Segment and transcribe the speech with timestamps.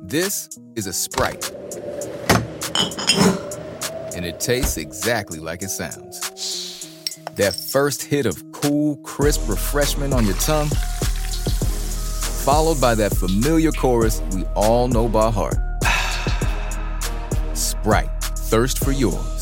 [0.00, 1.50] This is a Sprite.
[4.14, 6.88] And it tastes exactly like it sounds.
[7.36, 10.68] That first hit of cool, crisp refreshment on your tongue,
[12.44, 15.56] followed by that familiar chorus we all know by heart.
[17.56, 19.33] Sprite, thirst for yours.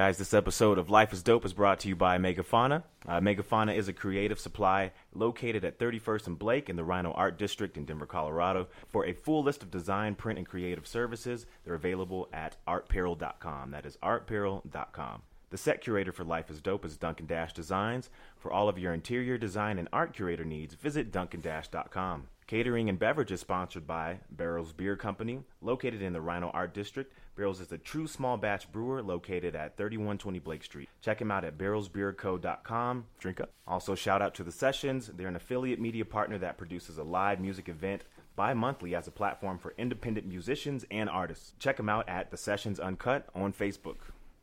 [0.00, 2.84] Guys, this episode of Life is Dope is brought to you by Megafauna.
[3.06, 7.36] Uh, Megafauna is a creative supply located at 31st and Blake in the RiNo Art
[7.36, 8.68] District in Denver, Colorado.
[8.88, 13.72] For a full list of design, print, and creative services, they're available at artperil.com.
[13.72, 15.20] That is artperil.com.
[15.50, 18.08] The set curator for Life is Dope is Duncan Dash Designs.
[18.38, 22.28] For all of your interior design and art curator needs, visit duncandash.com.
[22.46, 27.12] Catering and beverages sponsored by Barrels Beer Company, located in the RiNo Art District.
[27.40, 30.90] Barrels is a true small batch brewer located at 3120 Blake Street.
[31.00, 33.06] Check him out at barrelsbeerco.com.
[33.18, 33.48] Drink up.
[33.66, 35.10] Also, shout out to The Sessions.
[35.16, 38.02] They're an affiliate media partner that produces a live music event
[38.36, 41.54] bi monthly as a platform for independent musicians and artists.
[41.58, 43.96] Check them out at The Sessions Uncut on Facebook.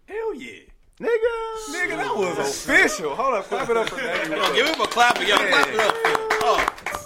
[0.08, 0.62] Hell yeah.
[1.00, 1.70] Nigga!
[1.70, 3.16] Nigga, that was official.
[3.16, 4.54] Hold up, clap it up for that.
[4.56, 5.94] Give him a clap, yo, clap it up.
[6.42, 6.97] Oh.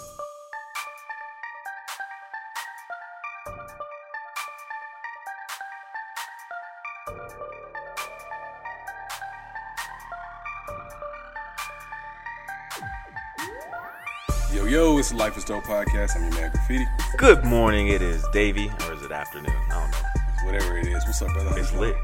[15.12, 16.16] The Life is Dope podcast.
[16.16, 16.86] I'm your man Graffiti.
[17.18, 19.54] Good morning, it is Davey, or is it afternoon?
[19.70, 20.46] I don't know.
[20.46, 21.04] Whatever it is.
[21.06, 21.50] What's up, brother?
[21.50, 21.96] How It's lit.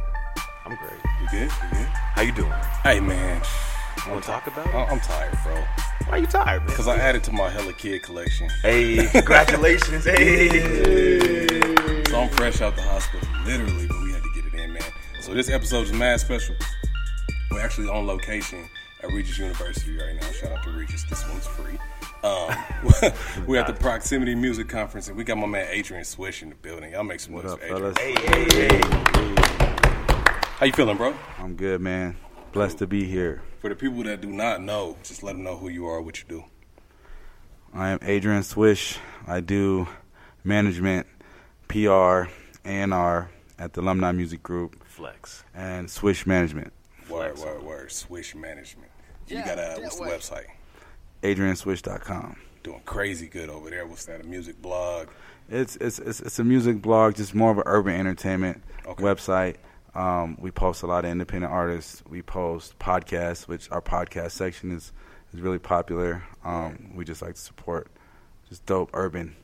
[0.66, 0.99] I'm great.
[1.22, 1.44] You good?
[1.44, 1.88] You good?
[1.88, 2.52] How you doing?
[2.83, 3.41] Hey, man.
[4.05, 4.75] You want to talk about it?
[4.75, 5.55] I'm tired, bro.
[5.55, 6.67] Why are you tired, man?
[6.67, 8.49] Because I added to my Hella Kid collection.
[8.61, 10.03] Hey, congratulations.
[10.05, 11.61] hey.
[12.09, 14.83] So I'm fresh out the hospital, literally, but we had to get it in, man.
[15.21, 16.55] So this episode is mad special.
[17.52, 18.67] We're actually on location
[19.02, 20.30] at Regis University right now.
[20.31, 21.05] Shout out to Regis.
[21.05, 21.77] This one's free.
[22.23, 22.55] Um,
[23.47, 26.55] we're at the Proximity Music Conference, and we got my man Adrian Swish in the
[26.55, 26.92] building.
[26.92, 27.93] Y'all make some noise up, for Adrian.
[27.93, 27.97] fellas?
[27.99, 28.81] Hey, hey, hey.
[30.58, 31.14] How you feeling, bro?
[31.37, 32.17] I'm good, man.
[32.53, 33.43] Blessed to be here.
[33.59, 36.19] For the people that do not know, just let them know who you are, what
[36.19, 36.43] you do.
[37.73, 38.97] I am Adrian Swish.
[39.27, 39.87] I do
[40.43, 41.05] management,
[41.67, 42.23] PR,
[42.65, 45.43] A&R at the Alumni Music Group Flex.
[45.53, 46.73] and Swish Management.
[47.09, 47.92] Word, word, word.
[47.92, 48.92] Swish Management.
[49.27, 50.45] You got a what's the website?
[51.23, 52.38] AdrianSwish.com.
[52.64, 53.86] Doing crazy good over there.
[53.86, 54.22] What's that?
[54.22, 55.08] A music blog?
[55.50, 59.02] It's, it's it's it's a music blog, just more of an urban entertainment Okay.
[59.04, 59.55] website.
[59.95, 62.04] Um, we post a lot of independent artists.
[62.10, 64.92] We post podcasts, which our podcast section is
[65.33, 66.23] is really popular.
[66.44, 67.88] Um, we just like to support
[68.49, 69.36] just dope urban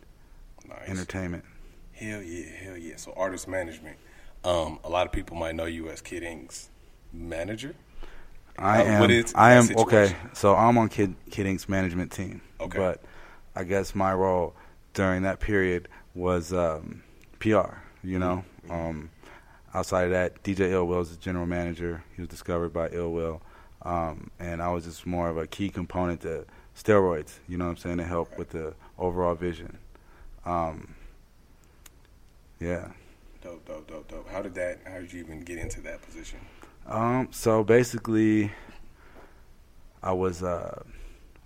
[0.67, 0.89] Nice.
[0.89, 1.45] entertainment.
[1.93, 2.95] Hell yeah, hell yeah.
[2.97, 3.97] So artist management.
[4.43, 6.69] Um, a lot of people might know you as Kid Ink's
[7.13, 7.75] manager.
[8.57, 9.09] I am.
[9.09, 10.15] is I am okay.
[10.33, 12.41] So I'm on Kid Kid Ink's management team.
[12.59, 12.77] Okay.
[12.77, 13.03] But
[13.55, 14.55] I guess my role
[14.93, 17.03] during that period was um,
[17.39, 17.75] PR.
[18.03, 18.71] You know, Mm-hmm.
[18.71, 19.09] um,
[19.73, 22.03] outside of that, DJ Ill Will is the general manager.
[22.15, 23.41] He was discovered by Ill Will,
[23.81, 26.45] um, and I was just more of a key component to
[26.77, 27.39] steroids.
[27.47, 29.77] You know what I'm saying to help with the overall vision.
[30.45, 30.95] Um,
[32.59, 32.91] yeah.
[33.41, 34.29] Dope, dope, dope, dope.
[34.29, 34.79] How did that?
[34.85, 36.39] How did you even get into that position?
[36.85, 38.51] Um, so basically,
[40.01, 40.83] I was uh,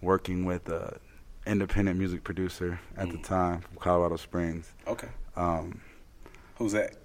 [0.01, 0.99] working with an
[1.45, 4.73] independent music producer at the time from Colorado Springs.
[4.87, 5.09] Okay.
[5.35, 5.81] Um,
[6.57, 6.95] Who's that?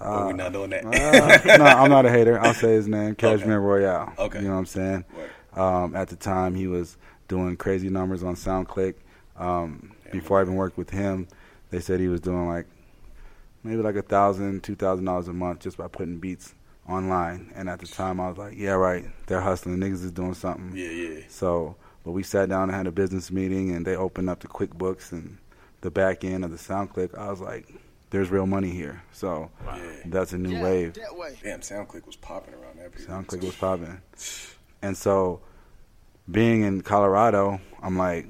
[0.00, 0.84] oh, we not doing that.
[0.84, 2.38] uh, no, I'm not a hater.
[2.40, 4.12] I'll say his name, Cashmere Royale.
[4.18, 4.40] Okay.
[4.40, 5.04] You know what I'm saying?
[5.54, 6.96] Um, at the time, he was
[7.28, 8.94] doing crazy numbers on SoundClick.
[9.36, 11.28] Um, before I even worked with him,
[11.70, 12.66] they said he was doing like
[13.62, 16.54] maybe like a thousand, two thousand dollars a month just by putting beats
[16.88, 17.52] online.
[17.54, 19.04] And at the time, I was like, yeah, right.
[19.26, 19.78] They're hustling.
[19.78, 20.72] Niggas is doing something.
[20.76, 21.20] Yeah, yeah.
[21.28, 24.48] So, but we sat down and had a business meeting, and they opened up the
[24.48, 25.38] QuickBooks and
[25.80, 27.16] the back end of the SoundClick.
[27.16, 27.68] I was like,
[28.10, 29.82] "There's real money here." So Yeah.
[30.06, 30.94] that's a new wave.
[30.94, 31.36] That way.
[31.42, 33.08] Damn, SoundClick was popping around that period.
[33.10, 34.00] SoundClick was popping,
[34.82, 35.40] and so
[36.30, 38.26] being in Colorado, I'm like,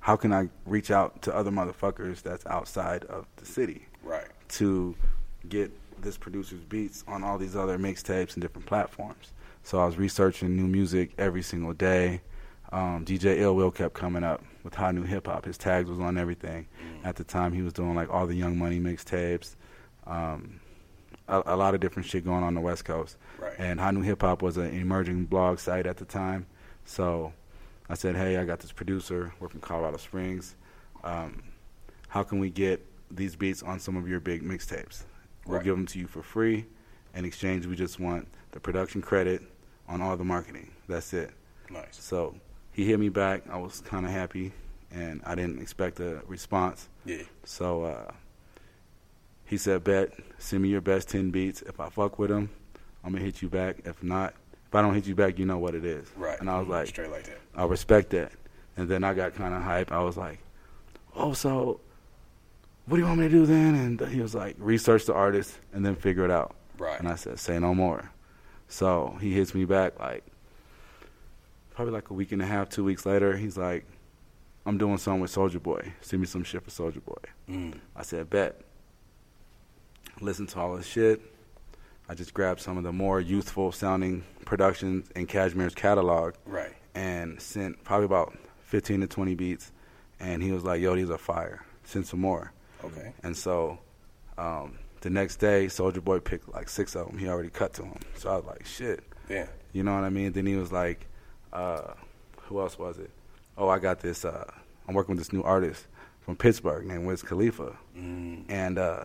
[0.00, 4.28] how can I reach out to other motherfuckers that's outside of the city Right.
[4.50, 4.94] to
[5.48, 5.70] get
[6.02, 9.32] this producer's beats on all these other mixtapes and different platforms?
[9.62, 12.20] So I was researching new music every single day.
[12.72, 15.44] Um, DJ Ill Will kept coming up with hot new hip hop.
[15.44, 16.66] His tags was on everything.
[17.04, 19.56] At the time, he was doing like all the Young Money mixtapes,
[20.06, 20.60] um,
[21.28, 23.16] a, a lot of different shit going on, on the West Coast.
[23.38, 23.52] Right.
[23.58, 26.46] And Hot New Hip Hop was an emerging blog site at the time.
[26.84, 27.32] So
[27.88, 29.32] I said, hey, I got this producer.
[29.38, 30.56] We're from Colorado Springs.
[31.04, 31.42] Um,
[32.08, 35.04] how can we get these beats on some of your big mixtapes?
[35.46, 35.64] We'll Right.
[35.64, 36.66] give them to you for free,
[37.14, 39.42] In exchange, we just want the production credit
[39.86, 40.70] on all the marketing.
[40.88, 41.30] That's it.
[41.68, 41.88] Nice.
[42.00, 42.36] So
[42.72, 43.42] he hit me back.
[43.50, 44.52] I was kind of happy,
[44.90, 46.88] and I didn't expect a response.
[47.04, 47.24] Yeah.
[47.44, 48.12] So uh,
[49.44, 51.60] he said, "Bet, send me your best ten beats.
[51.62, 52.48] If I fuck with them,
[53.04, 53.76] I'm gonna hit you back.
[53.84, 54.32] If not,
[54.68, 56.40] if I don't hit you back, you know what it is." Right.
[56.40, 57.38] And I was like, straight like that.
[57.54, 58.32] I respect that.
[58.78, 59.92] And then I got kind of hype.
[59.92, 60.38] I was like,
[61.14, 61.80] "Oh, so
[62.86, 65.58] what do you want me to do then?" And he was like, "Research the artist
[65.72, 66.98] and then figure it out." Right.
[66.98, 68.10] And I said, "Say no more."
[68.68, 70.24] So he hits me back like
[71.74, 73.36] probably like a week and a half, two weeks later.
[73.36, 73.84] He's like,
[74.66, 75.92] "I'm doing something with Soldier Boy.
[76.00, 77.74] Send me some shit for Soldier Boy." Mm.
[77.96, 78.60] I said, "Bet."
[80.20, 81.20] Listen to all this shit.
[82.08, 86.72] I just grabbed some of the more youthful sounding productions in Cashmere's catalog Right.
[86.94, 89.72] and sent probably about 15 to 20 beats.
[90.20, 91.64] And he was like, yo, these are fire.
[91.84, 92.52] Send some more.
[92.84, 93.12] Okay.
[93.22, 93.78] And so
[94.38, 97.18] um, the next day, Soldier Boy picked like six of them.
[97.18, 97.98] He already cut to them.
[98.16, 99.04] So I was like, shit.
[99.28, 99.46] Yeah.
[99.72, 100.32] You know what I mean?
[100.32, 101.06] Then he was like,
[101.52, 101.94] uh,
[102.42, 103.10] who else was it?
[103.56, 104.24] Oh, I got this.
[104.24, 104.50] Uh,
[104.88, 105.86] I'm working with this new artist
[106.20, 107.76] from Pittsburgh named Wiz Khalifa.
[107.96, 108.44] Mm.
[108.48, 109.04] And uh,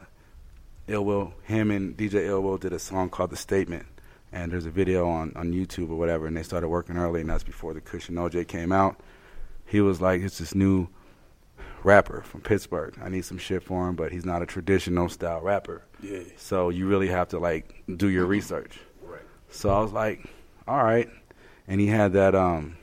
[0.88, 3.85] Ill Will, him and DJ Ill Will did a song called The Statement.
[4.31, 6.27] And there's a video on, on YouTube or whatever.
[6.27, 9.00] And they started working early, and that's before the Kush & OJ came out.
[9.65, 10.88] He was like, it's this new
[11.88, 12.94] rapper from Pittsburgh.
[13.01, 15.81] I need some shit for him, but he's not a traditional style rapper.
[16.01, 16.19] Yeah.
[16.36, 18.78] So you really have to like do your research.
[19.01, 19.22] Right.
[19.50, 20.25] So I was like,
[20.68, 21.10] all right.
[21.68, 22.78] And he had that um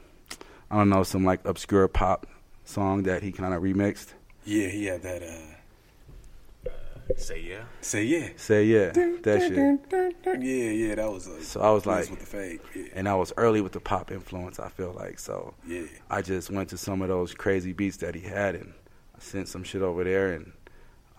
[0.70, 2.26] I don't know, some like obscure pop
[2.64, 4.14] song that he kind of remixed.
[4.44, 4.68] Yeah.
[4.68, 5.22] He had that.
[5.22, 6.70] uh
[7.18, 7.64] Say yeah.
[7.82, 8.28] Say yeah.
[8.36, 8.90] Say yeah,
[9.22, 10.42] that shit.
[10.42, 10.70] Yeah.
[10.70, 10.94] Yeah.
[10.94, 11.28] That was.
[11.28, 12.60] Uh, So I was like- with the fade.
[12.74, 12.84] Yeah.
[12.94, 15.18] And I was early with the pop influence, I feel like.
[15.18, 15.82] So Yeah.
[16.10, 18.72] I just went to some of those crazy beats that he had and
[19.16, 20.52] I sent some shit over there and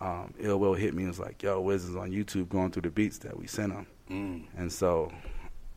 [0.01, 2.83] um, Ill Will hit me and was like, yo, Wiz is on YouTube going through
[2.83, 3.87] the beats that we sent him.
[4.09, 4.43] Mm.
[4.57, 5.11] And so,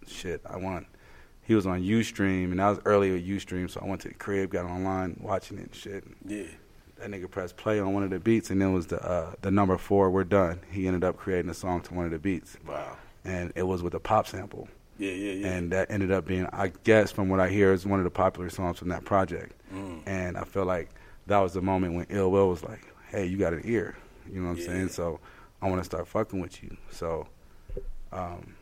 [0.06, 0.87] shit, I went.
[1.43, 4.15] He was on Ustream, and I was early with Ustream, so I went to the
[4.15, 6.05] crib, got online, watching it and shit.
[6.26, 6.43] Yeah.
[6.99, 9.50] That nigga pressed play on one of the beats, and it was the uh, the
[9.53, 10.11] number four.
[10.11, 10.61] We're done.
[10.71, 12.97] He ended up creating a song to one of the beats, Wow.
[13.25, 14.69] and it was with a pop sample,
[14.99, 15.12] Yeah.
[15.12, 15.32] Yeah.
[15.32, 15.47] Yeah.
[15.55, 18.11] and that ended up being, I guess, from what I hear, is one of the
[18.11, 19.55] popular songs from that project.
[19.73, 20.03] Mm.
[20.06, 20.91] And I feel like
[21.29, 23.97] that was the moment when Ill Will was like, "Hey, you got an ear,"
[24.31, 24.67] you know what I'm Yeah.
[24.67, 24.89] saying?
[24.89, 25.21] So
[25.63, 26.77] I want to start fucking with you.
[26.91, 27.27] So
[28.13, 28.55] um,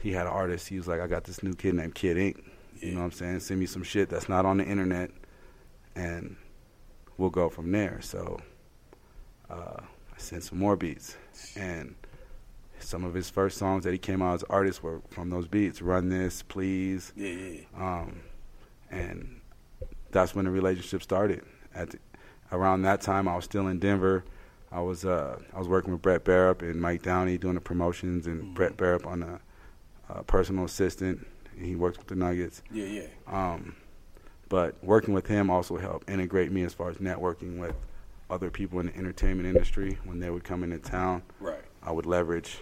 [0.00, 0.68] he had an artist.
[0.68, 2.44] He was like, "I got this new kid named Kid Ink.
[2.80, 3.40] You know what I'm saying?
[3.40, 5.10] Send me some shit that's not on the internet,
[5.96, 6.36] and
[7.16, 8.38] we'll go from there." So
[9.50, 11.16] uh, I sent some more beats,
[11.56, 11.94] and
[12.80, 15.82] some of his first songs that he came out as artist were from those beats.
[15.82, 17.12] Run this, please.
[17.16, 17.30] Yeah.
[17.30, 17.60] Yeah.
[17.76, 18.20] Um,
[18.90, 19.37] and
[20.10, 21.42] that's when the relationship started.
[21.74, 21.98] At the,
[22.52, 24.24] around that time, I was still in Denver.
[24.70, 28.26] I was uh, I was working with Brett Barup and Mike Downey doing the promotions,
[28.26, 29.40] and Brett Barup on a,
[30.10, 31.26] a personal assistant.
[31.58, 32.62] He works with the Nuggets.
[32.70, 32.84] Yeah.
[32.84, 33.06] Yeah.
[33.26, 33.74] Um,
[34.48, 37.74] but working with him also helped integrate me as far as networking with
[38.30, 39.98] other people in the entertainment industry.
[40.04, 41.60] When they would come into town, Right.
[41.82, 42.58] I would leverage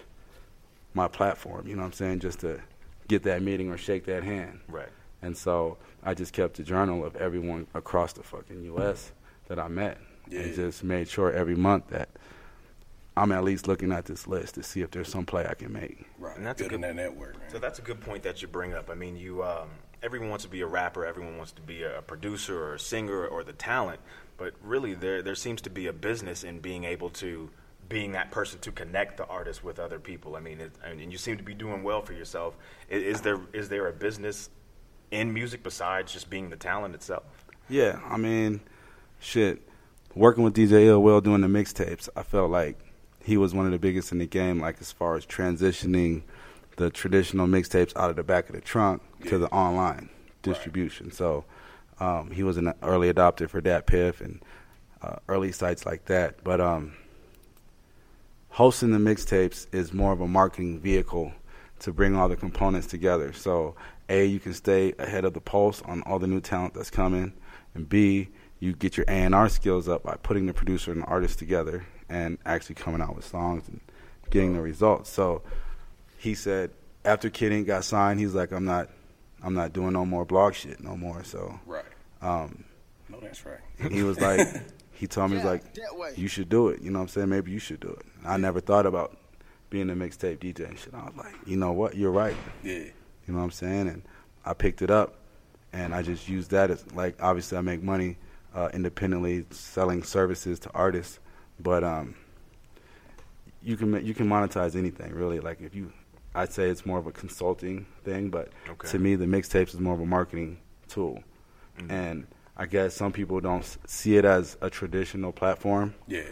[0.93, 1.67] my platform.
[1.67, 2.59] You know what I'm saying, just to
[3.07, 4.59] get that meeting or shake that hand.
[4.67, 4.89] Right.
[5.21, 9.11] And so I just kept a journal of everyone across the fucking U.S.
[9.47, 9.97] that I met,
[10.29, 10.41] Yeah.
[10.41, 12.09] and just made sure every month that
[13.15, 15.73] I'm at least looking at this list to see if there's some play I can
[15.73, 16.05] make.
[16.19, 16.37] Right.
[16.37, 17.49] And that's a Building good- that network, man.
[17.49, 18.89] So that's a good point that you bring up.
[18.89, 19.69] I mean, you um,
[20.03, 23.25] everyone wants to be a rapper, everyone wants to be a producer or a singer
[23.25, 23.99] or the talent,
[24.37, 27.49] but really there there seems to be a business in being able to
[27.89, 30.35] being that person to connect the artist with other people.
[30.35, 32.55] I mean, it, and you seem to be doing well for yourself.
[32.89, 34.49] Is, is there is there a business
[35.11, 37.45] in music besides just being the talent itself?
[37.69, 38.61] Yeah, I mean,
[39.19, 39.61] shit.
[40.15, 42.77] Working with DJ Will doing the mixtapes, I felt like
[43.23, 46.23] he was one of the biggest in the game, like as far as transitioning
[46.77, 50.09] the traditional mixtapes out of the back of the trunk to the online
[50.43, 51.11] distribution.
[51.11, 51.43] So
[51.99, 54.41] um, he was an early adopter for DatPiff and
[55.01, 56.43] uh, early sites like that.
[56.43, 56.93] But um,
[58.49, 61.33] hosting the mixtapes is more of a marketing vehicle
[61.79, 63.33] to bring all the components together.
[63.33, 63.75] So,
[64.09, 67.33] A, you can stay ahead of the pulse on all the new talent that's coming,
[67.73, 71.37] and B, you get your A&R skills up by putting the producer and the artist
[71.39, 73.79] together and actually coming out with songs and
[74.31, 75.09] getting the results.
[75.09, 75.41] So,
[76.17, 76.71] he said
[77.05, 78.89] after Kid Ink got signed, he's like, I'm not,
[79.43, 81.23] I'm not doing no more blog shit no more.
[81.23, 81.85] So, Right.
[82.21, 82.63] um,
[83.09, 83.59] No, that's right.
[83.91, 84.39] he was like,
[84.93, 85.63] he told me, he's like,
[86.17, 86.81] you should do it.
[86.81, 87.29] You know what I'm saying?
[87.29, 88.05] Maybe you should do it.
[88.25, 89.15] I never thought about
[89.69, 90.93] being a mixtape DJ and shit.
[90.95, 91.95] I was like, you know what?
[91.95, 92.35] You're right.
[92.63, 92.85] Yeah.
[93.27, 93.87] You know what I'm saying?
[93.89, 94.01] And
[94.45, 95.15] I picked it up,
[95.73, 98.17] and I just used that as like obviously I make money
[98.55, 101.19] uh, independently selling services to artists,
[101.59, 102.15] but um,
[103.61, 105.39] you can you can monetize anything really.
[105.39, 105.91] Like if you,
[106.33, 108.87] I'd say it's more of a consulting thing, but Okay.
[108.89, 111.21] to me the mixtapes is more of a marketing tool,
[111.89, 116.23] and I guess some people don't see it as a traditional platform, Yeah.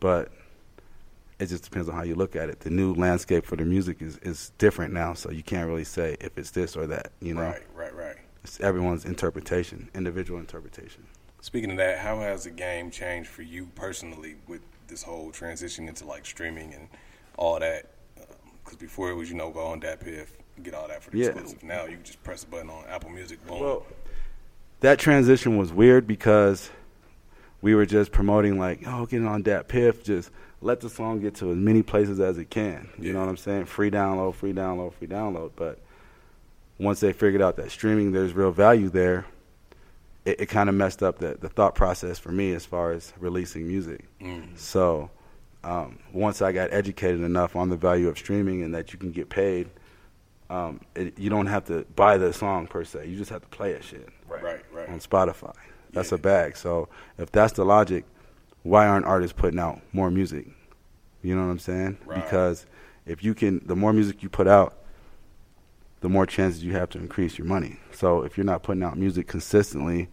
[0.00, 0.30] but
[1.42, 2.60] it just depends on how you look at it.
[2.60, 6.16] The new landscape for the music is, is different now, so you can't really say
[6.20, 7.12] if it's this or that.
[7.20, 8.16] You know, Right, right, right.
[8.44, 11.04] it's everyone's interpretation, individual interpretation.
[11.40, 15.88] Speaking of that, how has the game changed for you personally with this whole transition
[15.88, 16.88] into like streaming and
[17.36, 17.90] all that?
[18.20, 18.24] Uh,
[18.62, 20.28] because before it was, you know, go on DatPiff,
[20.62, 21.26] get all that for the Yeah.
[21.30, 21.64] exclusive.
[21.64, 23.58] Now you just press a button on Apple Music, boom.
[23.60, 23.86] Well,
[24.80, 26.70] that transition was weird because
[27.60, 30.30] we were just promoting like, oh, get on DatPiff, just
[30.62, 32.88] let the song get to as many places as it can.
[32.98, 33.66] You know what I'm saying?
[33.66, 35.50] Free download, free download, free download.
[35.56, 35.80] But
[36.78, 39.26] once they figured out that streaming, there's real value there.
[40.24, 43.12] It, it kind of messed up the, the thought process for me as far as
[43.18, 44.04] releasing music.
[44.20, 44.56] Mm.
[44.56, 45.10] So
[45.64, 49.10] um, once I got educated enough on the value of streaming and that you can
[49.10, 49.68] get paid,
[50.48, 53.08] um, it, you don't have to buy the song per se.
[53.08, 54.88] You just have to play it shit right, right, right.
[54.88, 55.54] on Spotify.
[55.92, 56.16] That's Yeah.
[56.16, 56.56] a bag.
[56.56, 56.88] So
[57.18, 58.04] if that's the logic,
[58.62, 60.46] why aren't artists putting out more music?
[61.22, 61.98] You know what I'm saying?
[62.06, 62.22] Right.
[62.22, 62.66] Because
[63.06, 64.78] if you can, the more music you put out,
[66.00, 67.78] the more chances you have to increase your money.
[67.92, 70.08] So if you're not putting out music consistently,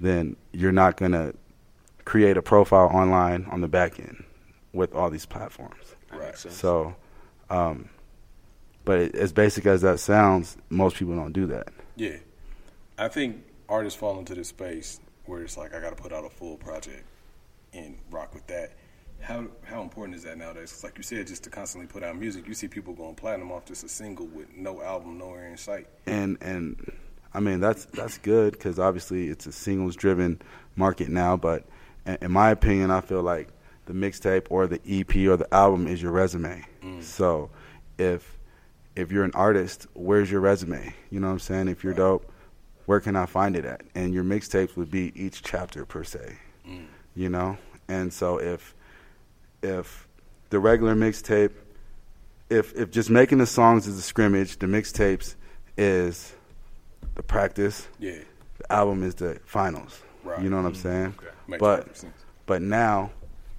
[0.00, 1.34] then you're not gonna
[2.04, 4.24] create a profile online on the back end
[4.72, 5.96] with all these platforms.
[6.34, 6.54] Sense.
[6.54, 6.94] So,
[7.50, 7.88] um,
[8.84, 11.68] but it, as basic as that sounds, most people don't do that.
[11.96, 12.16] Yeah.
[12.98, 16.24] I think artists fall into this space where it's like I got to put out
[16.24, 17.04] a full project
[17.76, 18.72] and rock with that.
[19.20, 20.72] How how important is that nowadays?
[20.72, 23.50] 'Cause like you said, just to constantly put out music, you see people going platinum
[23.50, 25.86] off just a single with no album nowhere in sight.
[26.06, 26.92] and and
[27.32, 30.40] I mean that's that's good because obviously it's a singles driven
[30.76, 31.36] market now.
[31.36, 31.64] But
[32.06, 33.48] in, in my opinion, I feel like
[33.86, 36.62] the mixtape or the EP or the album is your resume.
[36.82, 37.02] Mm.
[37.02, 37.50] So
[37.98, 38.38] if
[38.96, 40.94] if you're an artist, where's your resume?
[41.10, 41.68] You know what I'm saying?
[41.68, 42.30] If you're dope,
[42.86, 43.82] where can I find it at?
[43.94, 46.36] And your mixtapes would be each chapter per se.
[46.68, 46.86] Mm.
[47.14, 47.56] You know,
[47.88, 48.74] and so if
[49.62, 50.06] if
[50.50, 51.52] the regular mixtape,
[52.50, 55.34] if if just making the songs is a scrimmage, the mixtapes
[55.76, 56.34] is
[57.14, 57.88] the practice.
[57.98, 58.18] Yeah.
[58.58, 60.02] The album is the finals.
[60.24, 60.42] Right.
[60.42, 60.82] You know what I'm mm-hmm.
[60.82, 61.14] saying?
[61.48, 62.04] Makes But
[62.46, 63.10] but now,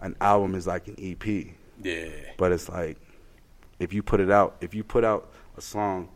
[0.01, 1.47] an album is like an EP.
[1.81, 2.09] Yeah.
[2.37, 2.97] But it's like,
[3.79, 6.09] if you put it out, if you put out a song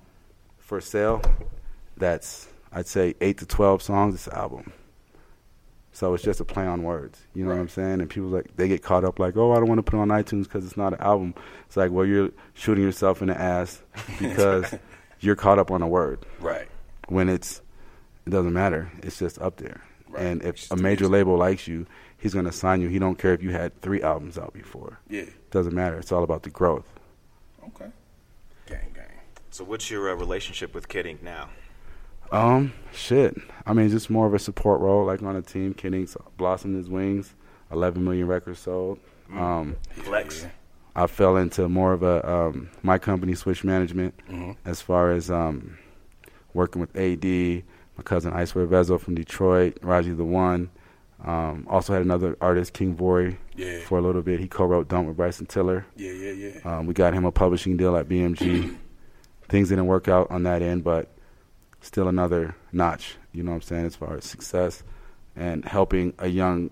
[0.58, 1.22] for sale,
[1.98, 4.16] that's I'd say eight to twelve songs.
[4.16, 4.74] It's an album.
[5.94, 7.20] So it's just a play on words.
[7.34, 8.00] You know what I'm saying?
[8.00, 10.00] And people like they get caught up like, oh, I don't want to put it
[10.02, 11.34] on iTunes because it's not an album.
[11.68, 13.82] It's like, well, you're shooting yourself in the ass
[14.20, 14.74] because
[15.20, 16.68] you're caught up on a word Right.
[17.10, 17.62] when it's
[18.26, 18.92] it doesn't matter.
[19.04, 19.82] It's just up there.
[20.10, 20.24] Right.
[20.24, 21.86] And if a major label likes you,
[22.18, 22.88] he's gonna sign you.
[22.88, 25.00] He don't care if you had three albums out before.
[25.10, 25.26] Yeah.
[25.52, 25.98] Doesn't matter.
[25.98, 26.86] It's all about the growth.
[27.68, 27.90] Okay.
[28.68, 29.06] Gang, gang.
[29.50, 31.50] So, what's your uh, relationship with Kid Ink now?
[32.32, 33.36] Um, shit.
[33.66, 35.74] I mean, just more of a support role, like on a team.
[35.74, 37.34] Kid Ink's blossomed his wings.
[37.72, 39.00] 11 million records sold.
[39.34, 40.46] Um, Flex.
[40.94, 44.58] I fell into more of a um, my company Swish Management Mhm.
[44.66, 45.78] as far as um,
[46.54, 47.24] working with AD,
[47.96, 50.70] my cousin Icewear Vezo from Detroit, Raji the One.
[51.24, 53.80] Um, also had another artist, King Vory, Yeah.
[53.86, 54.40] for a little bit.
[54.42, 55.86] He co-wrote "Don't" with Bryson Tiller.
[55.96, 56.60] Yeah, yeah, yeah.
[56.80, 58.76] Um, we got him a publishing deal at BMG.
[59.48, 61.08] Things didn't work out on that end, but
[61.82, 63.16] still another notch.
[63.34, 64.84] You know what I'm saying as far as success
[65.36, 66.72] and helping a young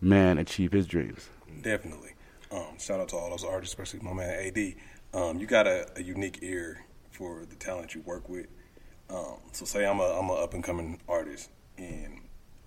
[0.00, 1.28] man achieve his dreams.
[1.62, 2.10] Definitely.
[2.50, 4.74] Um, shout out to all those artists, especially my man AD.
[5.12, 8.46] Um, you got a, a unique ear for the talent you work with.
[9.10, 12.20] Um, so say I'm a I'm a up and coming artist and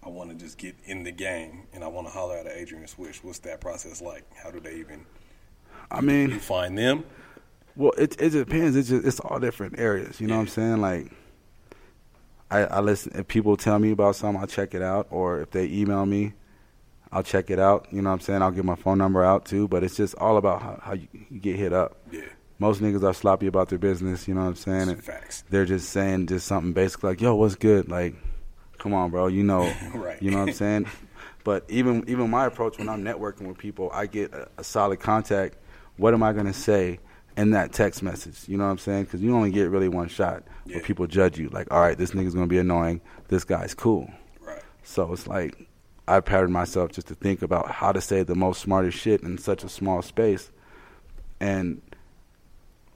[0.04, 2.88] I want to just get in the game and I want to holler at Adrian
[2.88, 3.24] Swish.
[3.24, 4.24] What's that process like?
[4.36, 5.06] How do they even
[5.90, 7.06] I mean, you find them?
[7.76, 8.76] Well, it it depends.
[8.76, 10.20] It's just it's all different areas.
[10.20, 10.82] You know what I'm saying?
[10.82, 11.12] Like,
[12.50, 13.12] I I listen.
[13.16, 15.08] If people tell me about something, I'll check it out.
[15.12, 16.34] Or if they email me,
[17.12, 17.88] I'll check it out.
[17.92, 18.42] You know what I'm saying?
[18.42, 19.68] I'll give my phone number out too.
[19.68, 21.98] But it's just all about how, how you, you get hit up.
[22.12, 22.22] Yeah.
[22.60, 24.28] Most niggas are sloppy about their business.
[24.28, 24.90] You know what I'm saying?
[24.90, 25.44] And Facts.
[25.50, 28.16] They're just saying just something basic like, "Yo, what's good?" Like,
[28.78, 29.28] come on, bro.
[29.28, 30.22] You know, Right.
[30.22, 30.88] you know what I'm saying?
[31.44, 35.00] But even even my approach when I'm networking with people, I get a, a solid
[35.00, 35.58] contact.
[35.98, 37.00] What am I gonna say
[37.38, 38.48] in that text message?
[38.50, 39.06] You know what I'm saying?
[39.06, 40.76] Because you only get really one shot Yeah.
[40.78, 41.48] where people judge you.
[41.50, 43.00] Like, all right, this nigga's gonna be annoying.
[43.30, 44.12] This guy's cool.
[44.42, 44.62] Right.
[44.84, 45.68] So it's like
[46.08, 49.38] I patterned myself just to think about how to say the most smartest shit in
[49.38, 50.52] such a small space.
[51.40, 51.82] And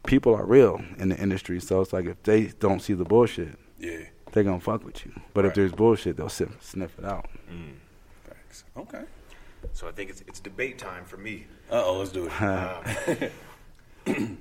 [0.06, 3.58] people are real in the industry, so it's like if they don't see the bullshit,
[3.80, 4.00] Yeah.
[4.32, 5.12] they're gonna fuck with you.
[5.34, 7.28] But if there's bullshit, they'll sniff, sniff it out.
[8.28, 8.64] Facts.
[8.76, 9.04] Okay.
[9.74, 11.46] So I think it's it's debate time for me.
[11.70, 13.32] Uh oh, let's do it.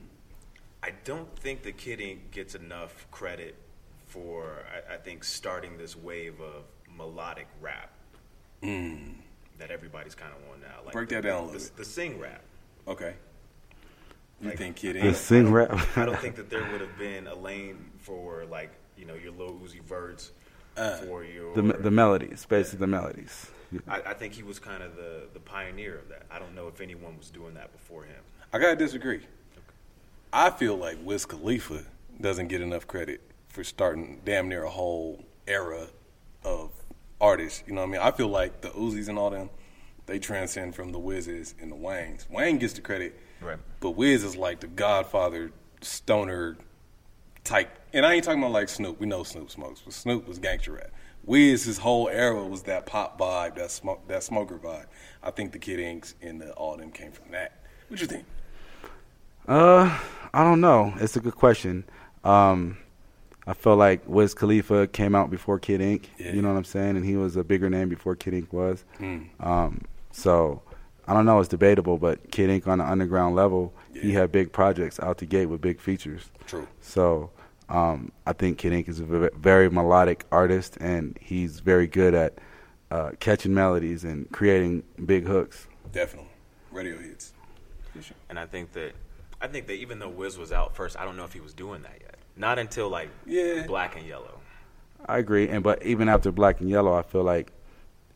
[0.83, 3.55] I don't think the Kid Ink gets enough credit
[4.07, 6.65] for I, I think starting this wave of
[6.97, 7.91] melodic rap
[8.63, 10.77] that everybody's kind of on now.
[10.85, 10.93] Like.
[10.93, 11.77] Break the, that down a the, little bit.
[11.77, 12.43] the sing rap.
[12.89, 13.15] okay.
[14.41, 15.17] You Like- think Kid The Ink?
[15.17, 15.71] sing rap.
[15.97, 19.33] I don't think that there would have been a lane for like you know your
[19.33, 20.33] Lil Uzi Verts
[20.77, 23.51] Uh, for your the the melodies, basically the melodies.
[23.87, 26.23] I, I think he was kind of the the pioneer of that.
[26.31, 28.23] I don't know if anyone was doing that before him.
[28.53, 29.21] I gotta disagree.
[30.33, 31.85] I feel like Wiz Khalifa
[32.21, 35.89] doesn't get enough credit for starting damn near a whole era
[36.45, 36.71] of
[37.21, 37.65] artists.
[37.67, 38.01] You know what I mean?
[38.01, 39.51] I feel like the Uzis and all them,
[40.07, 42.27] they transcend from the Wizzes and the Wangs.
[42.31, 43.59] Wang gets the credit, Right.
[43.81, 46.57] but Wiz is like the Godfather stoner
[47.43, 47.77] type.
[47.93, 49.01] And I ain't talking about like Snoop.
[49.01, 50.91] We know Snoop smokes, but Snoop was gangster rap.
[51.25, 54.87] Wiz, his whole era was that pop vibe, that smoke, that smoker vibe.
[55.23, 57.59] I think the Kid Inks and the, all them came from that.
[57.89, 58.25] What you think?
[59.49, 59.99] Uh,
[60.33, 60.95] I don't know.
[60.99, 61.85] It's a good question.
[62.25, 62.79] Um,
[63.47, 66.11] I feel like Wiz Khalifa came out before Kid Ink.
[66.19, 66.33] Yeah.
[66.33, 66.97] You know what I'm saying?
[66.97, 68.85] And he was a bigger name before Kid Ink was.
[68.99, 69.29] Mm.
[69.41, 70.63] Um, so
[71.09, 71.41] I don't know.
[71.41, 75.27] It's debatable, but Kid Ink on the underground level, he had big projects out the
[75.27, 76.31] gate with big features.
[76.47, 76.69] True.
[76.81, 77.31] So
[77.69, 82.39] um, I think Kid Ink is a very melodic artist, and he's very good at
[82.91, 85.67] uh, catching melodies and creating big hooks.
[85.93, 86.31] Definitely.
[86.71, 87.33] Radio hits.
[88.29, 88.93] And I think that
[89.41, 91.55] I think that even though Wiz was out first, I don't know if he was
[91.55, 92.17] doing that yet.
[92.37, 93.65] Not until like Yeah.
[93.67, 94.41] Black and Yellow.
[95.07, 97.53] I agree, and but even after Black and Yellow, I feel like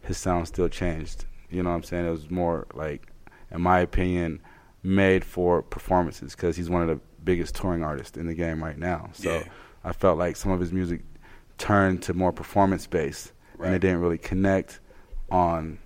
[0.02, 1.24] his sound still changed.
[1.50, 2.06] You know what I'm saying?
[2.06, 3.06] It was more like,
[3.50, 4.40] in my opinion,
[4.82, 8.78] made for performances because he's one of the biggest touring artists in the game right
[8.78, 9.08] now.
[9.14, 9.44] So Yeah.
[9.82, 11.00] I felt like some of his music
[11.56, 14.80] turned to more performance based, and it didn't really connect
[15.30, 15.78] on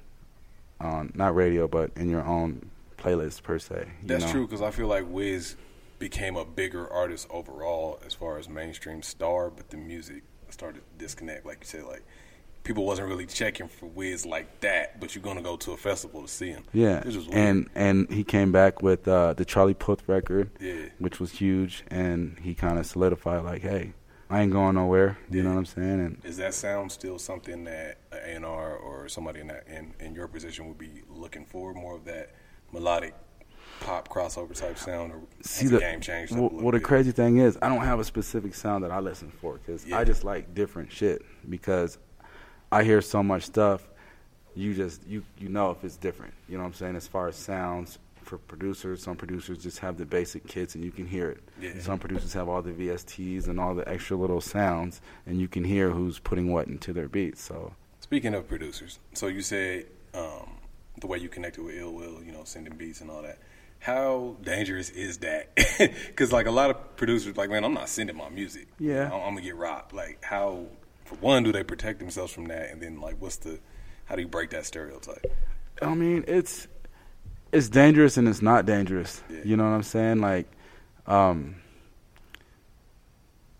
[0.81, 3.89] on not radio but in your own playlist per se.
[4.03, 4.33] That's know?
[4.33, 5.57] true because I feel like Wiz
[5.99, 11.05] became a bigger artist overall as far as mainstream star, but the music started to
[11.05, 11.45] disconnect.
[11.47, 12.05] Like you said, like
[12.65, 16.23] people wasn't really checking for Wiz like that, but you're gonna go to a festival
[16.23, 16.65] to see him.
[16.73, 17.39] Yeah, This was weird.
[17.39, 20.87] and and he came back with uh, the Charlie Puth record, Yeah.
[20.99, 23.93] which was huge, and he kind of solidified like, hey,
[24.31, 25.17] I ain't going nowhere.
[25.31, 26.01] You know what I'm saying?
[26.01, 30.15] And Is that sound still something that an A&R or somebody in that in, in
[30.15, 31.73] your position would be looking for?
[31.73, 32.31] More of that
[32.73, 33.15] melodic
[33.81, 36.35] pop crossover type sound, or see the game changed?
[36.37, 39.31] well, well, the crazy thing is, I don't have a specific sound that I listen
[39.31, 39.99] for because Yeah.
[39.99, 41.99] I just like different shit because
[42.73, 43.89] I hear so much stuff.
[44.55, 46.35] You just you you know if it's different.
[46.49, 46.97] You know what I'm saying?
[46.97, 50.91] As far as sounds for producers, some producers just have the basic kits and you
[50.91, 51.41] can hear it.
[51.61, 51.79] Yeah.
[51.81, 55.65] Some producers have all the VSTs and all the extra little sounds, and you can
[55.65, 57.41] hear who's putting what into their beats.
[57.43, 60.58] So Speaking of producers, so you said um,
[61.01, 63.39] the way you connected with Ill Will, you know, sending beats and all that.
[63.81, 65.51] How dangerous is that?
[66.07, 68.67] Because like a lot of producers, like man, I'm not sending my music.
[68.79, 69.07] Yeah.
[69.07, 69.93] I'm, I'm gonna get robbed.
[69.93, 70.67] Like how,
[71.05, 72.71] for one, do they protect themselves from that?
[72.71, 73.61] And then like, what's the,
[74.07, 75.25] how do you break that stereotype?
[75.81, 76.67] I mean, it's
[77.53, 79.23] it's dangerous and it's not dangerous.
[79.31, 79.41] Yeah.
[79.45, 80.21] You know what I'm saying?
[80.21, 80.47] Like,
[81.07, 81.57] um,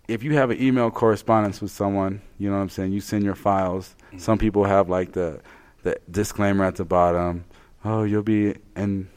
[0.07, 2.91] if you have an email correspondence with someone, you know what I'm saying.
[2.91, 3.95] You send your files.
[4.17, 5.39] Some people have like the
[5.83, 7.45] the disclaimer at the bottom.
[7.83, 9.09] Oh, you'll be in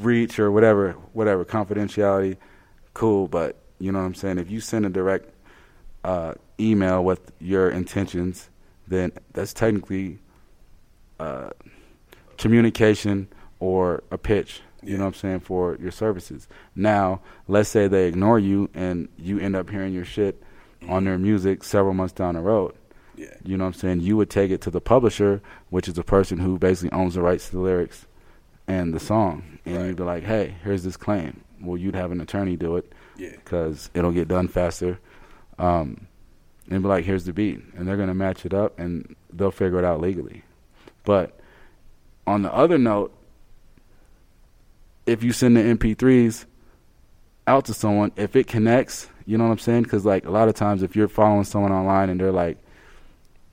[0.00, 2.36] breach or whatever, whatever confidentiality.
[2.94, 4.38] Cool, but you know what I'm saying.
[4.38, 5.32] If you send a direct
[6.04, 8.50] uh, email with your intentions,
[8.86, 10.18] then that's technically
[11.20, 11.50] uh,
[12.36, 13.28] communication
[13.60, 14.62] or a pitch.
[14.82, 16.48] You know what I'm saying for your services.
[16.74, 20.42] Now, let's say they ignore you and you end up hearing your shit
[20.88, 22.74] on their music several months down the road.
[23.18, 23.34] Yeah.
[23.44, 24.00] You know what I'm saying?
[24.00, 27.22] You would take it to the publisher, which is the person who basically owns the
[27.22, 28.06] rights to the lyrics
[28.68, 29.86] and the song, and Right.
[29.86, 33.30] you'd be like, "Hey, here's this claim." Well, you'd have an attorney do it Yeah.
[33.32, 34.98] because it'll get done faster.
[35.58, 36.06] Um,
[36.70, 39.78] and be like, "Here's the beat," and they're gonna match it up, and they'll figure
[39.80, 40.44] it out legally.
[41.04, 41.38] But
[42.26, 43.12] on the other note,
[45.06, 46.44] if you send the MP3s
[47.46, 49.84] out to someone, if it connects, you know what I'm saying?
[49.84, 52.58] Because like a lot of times, if you're following someone online and they're like,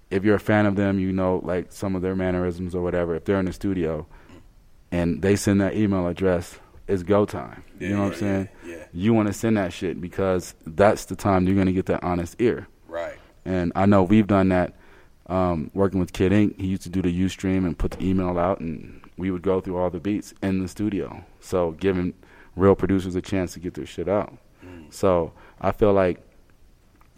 [0.10, 3.16] if you're a fan of them, you know like some of their mannerisms or whatever.
[3.16, 4.06] If they're in the studio
[4.92, 7.64] and they send that email address, it's go time.
[7.80, 8.50] Yeah, you know what I'm saying?
[8.66, 8.86] yeah, yeah.
[8.94, 12.36] You want to send that shit because that's the time you're gonna get that honest
[12.40, 12.68] ear.
[12.88, 13.18] Right.
[13.44, 14.76] And I know we've done that
[15.28, 16.60] um, working with Kid Ink.
[16.60, 19.62] He used to do the Ustream and put the email out, and we would go
[19.62, 21.24] through all the beats in the studio.
[21.40, 22.14] So giving
[22.56, 24.38] real producers a chance to get their shit out.
[24.90, 26.22] So I feel like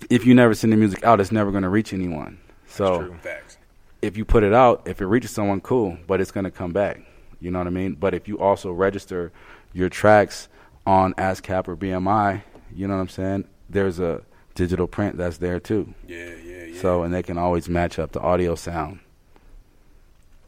[0.10, 2.40] if you never send the music out, it's never going to reach anyone.
[2.68, 3.16] So.
[3.22, 3.58] Facts.
[4.02, 6.72] if you put it out, if it reaches someone, cool, but it's going to come
[6.72, 7.02] back.
[7.40, 7.94] You know what I mean?
[7.94, 9.32] But if you also register
[9.74, 10.48] your tracks
[10.86, 12.42] on ASCAP or BMI,
[12.76, 13.46] you know what I'm saying?
[13.70, 14.22] There's a
[14.56, 15.94] digital print that's there too.
[16.08, 16.82] Yeah, yeah, yeah.
[16.82, 19.00] So and they can always match up the audio sound.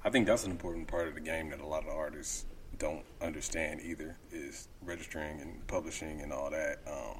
[0.04, 2.46] I think that's an important part of the game that a lot of artists
[2.80, 6.80] don't understand either is registering and publishing and all that.
[6.88, 7.20] Um,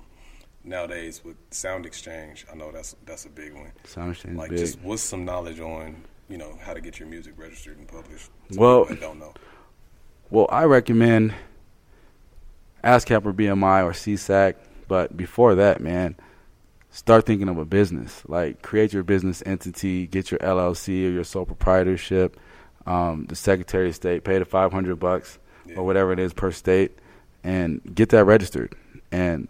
[0.64, 3.72] nowadays with Sound Exchange, I know that's that's a big one.
[3.86, 4.60] Sound exchange Like, big.
[4.60, 8.30] just what's some knowledge on you know how to get your music registered and published?
[8.56, 9.34] Well- that don't know.
[10.32, 11.34] Well, I recommend
[12.84, 14.56] ASCAP or BMI or SESAC,
[14.88, 16.16] but before that, man,
[16.92, 18.22] start thinking of a business.
[18.28, 22.40] Like create your business entity, get your LLC or your sole proprietorship.
[22.86, 25.78] Um, the Secretary of State pay the five hundred bucks Yeah.
[25.78, 26.98] or whatever it is per state,
[27.44, 28.76] and get that registered,
[29.12, 29.48] and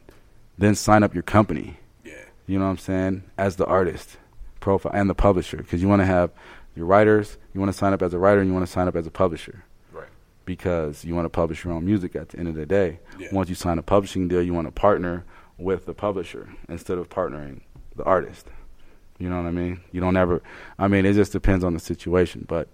[0.59, 1.77] then sign up your company.
[2.03, 2.13] Yeah,
[2.47, 3.23] You know what I'm saying?
[3.37, 4.17] As the artist
[4.59, 6.31] profile and the publisher, because you want to have
[6.75, 7.37] your writers.
[7.53, 9.05] You want to sign up as a writer, and you want to sign up as
[9.07, 10.07] a publisher Right.
[10.45, 12.99] because you want to publish your own music at the end of the day.
[13.17, 13.29] Yeah.
[13.31, 15.25] Once you sign a publishing deal, you want to partner
[15.57, 17.61] with the publisher instead of partnering
[17.95, 18.47] the artist.
[19.17, 19.81] You know what I mean?
[19.91, 20.41] You don't ever.
[20.77, 22.69] I mean, it just depends on the situation, but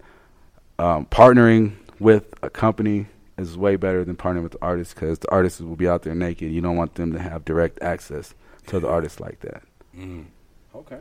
[0.78, 3.06] um, partnering with a company
[3.38, 6.14] is way better than partnering with the artist because the artists will be out there
[6.14, 6.50] naked.
[6.50, 8.34] You don't want them to have direct access
[8.68, 9.62] to the artists like that.
[9.96, 10.26] Mm.
[10.74, 10.98] Okay.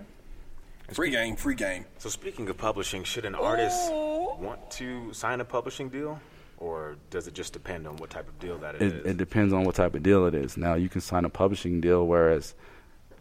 [0.92, 1.86] Free game, free game.
[1.98, 6.20] So speaking of publishing, should an artist want to sign a publishing deal,
[6.58, 9.06] or does it just depend on what type of deal that it, is?
[9.06, 10.58] it depends on what type of deal it is.
[10.58, 12.54] Now you can sign a publishing deal, whereas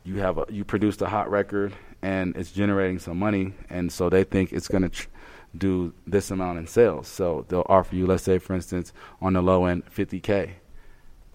[0.05, 1.72] you have a you produced a hot record
[2.03, 5.09] and it's generating some money, and so they think it's going to tr-
[5.56, 7.06] do this amount in sales.
[7.08, 10.50] So they'll offer you, let's say, for instance, on the low end, 50k.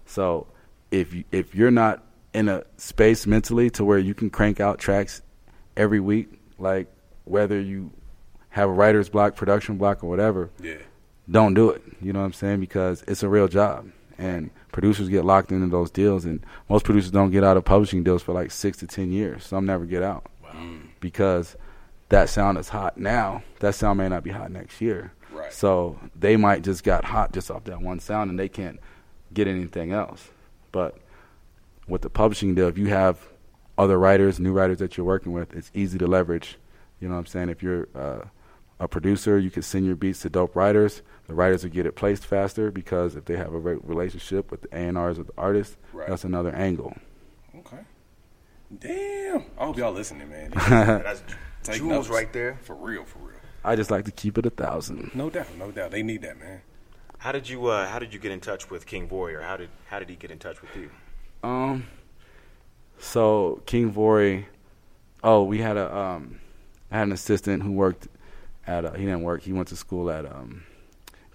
[0.06, 0.46] So
[0.90, 2.04] if you, if you're not
[2.34, 5.22] in a space mentally to where you can crank out tracks
[5.76, 6.88] every week, like
[7.24, 7.90] whether you
[8.50, 10.74] have a writer's block, production block, or whatever, Yeah.
[11.30, 11.82] don't do it.
[12.02, 12.60] You know what I'm saying?
[12.60, 17.10] Because it's a real job, and producers get locked into those deals, and most producers
[17.12, 19.44] don't get out of publishing deals for like six to ten years.
[19.44, 20.26] Some never get out
[21.00, 21.56] because
[22.10, 23.42] that sound is hot now.
[23.60, 25.12] That sound may not be hot next year.
[25.32, 25.52] Right.
[25.52, 28.78] So they might just got hot just off that one sound, and they can't
[29.32, 30.28] get anything else.
[30.72, 30.98] But
[31.88, 33.18] with the publishing deal, if you have
[33.78, 36.58] other writers, new writers that you're working with, it's easy to leverage.
[37.00, 37.48] You know what I'm saying?
[37.48, 38.24] If you're uh,
[38.78, 41.02] a producer, you can send your beats to dope writers.
[41.28, 44.62] The writers will get it placed faster because if they have a re- relationship with
[44.62, 46.08] the A&Rs with the artists, Right.
[46.08, 46.94] that's another angle.
[47.56, 47.78] Okay.
[48.78, 49.44] Damn.
[49.58, 50.52] I hope y'all listening, man.
[51.62, 52.08] That's Take jewels notes.
[52.08, 52.58] right there.
[52.62, 53.36] For real, for real.
[53.62, 55.10] I just like to keep it a thousand.
[55.14, 55.90] No doubt, no doubt.
[55.90, 56.62] They need that, man.
[57.18, 59.42] How did you uh, How did you get in touch with King Vory?
[59.42, 60.90] How did How did he get in touch with you?
[61.42, 61.86] Um,
[62.98, 64.46] so King Vory,
[65.22, 66.40] oh, we had a um,
[66.90, 68.08] I had an assistant who worked
[68.66, 69.42] at uh he didn't work.
[69.42, 70.62] He went to school at um,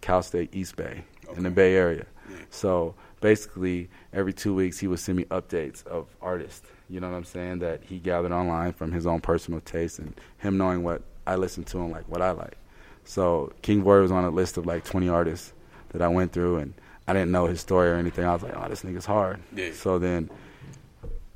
[0.01, 1.03] Cal State East Bay
[1.35, 2.07] in the Bay Area.
[2.29, 2.38] Yeah.
[2.49, 6.67] So basically, every two weeks he would send me updates of artists.
[6.89, 7.59] You know what I'm saying?
[7.59, 11.63] That he gathered online from his own personal taste and him knowing what I listen
[11.65, 12.57] to and like what I like.
[13.03, 15.53] So King Vory was on a list of like 20 artists
[15.89, 16.73] that I went through, and
[17.07, 18.25] I didn't know his story or anything.
[18.25, 19.39] I was like, oh, this nigga's hard.
[19.55, 19.71] Yeah.
[19.73, 20.29] So then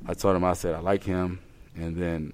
[0.06, 1.40] I told him I said I like him,
[1.76, 2.32] and then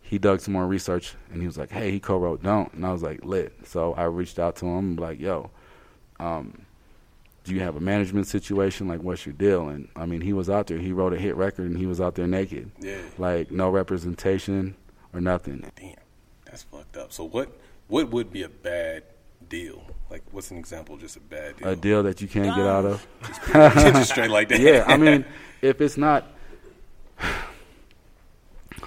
[0.00, 2.92] he dug some more research, and he was like, "Hey, he co-wrote Don't," and I
[2.92, 5.50] was like, "Lit." So I reached out to him, like, "Yo,
[6.18, 6.62] um,
[7.48, 8.86] do you have a management situation?
[8.88, 10.78] Like, what's your deal?" And I mean, he was out there.
[10.78, 12.98] He wrote a hit record, and he was out there naked, Yeah.
[13.18, 14.76] like no representation
[15.12, 15.70] or nothing.
[15.76, 15.94] Damn.
[16.44, 17.12] That's fucked up.
[17.12, 17.50] So what
[17.88, 19.02] what would be a bad
[19.48, 19.82] deal?
[20.10, 21.68] Like what's an example of just a bad deal?
[21.68, 23.06] A deal that you can't get out of.
[23.52, 24.60] just straight like that.
[24.60, 25.24] yeah, I mean,
[25.62, 26.26] if it's not,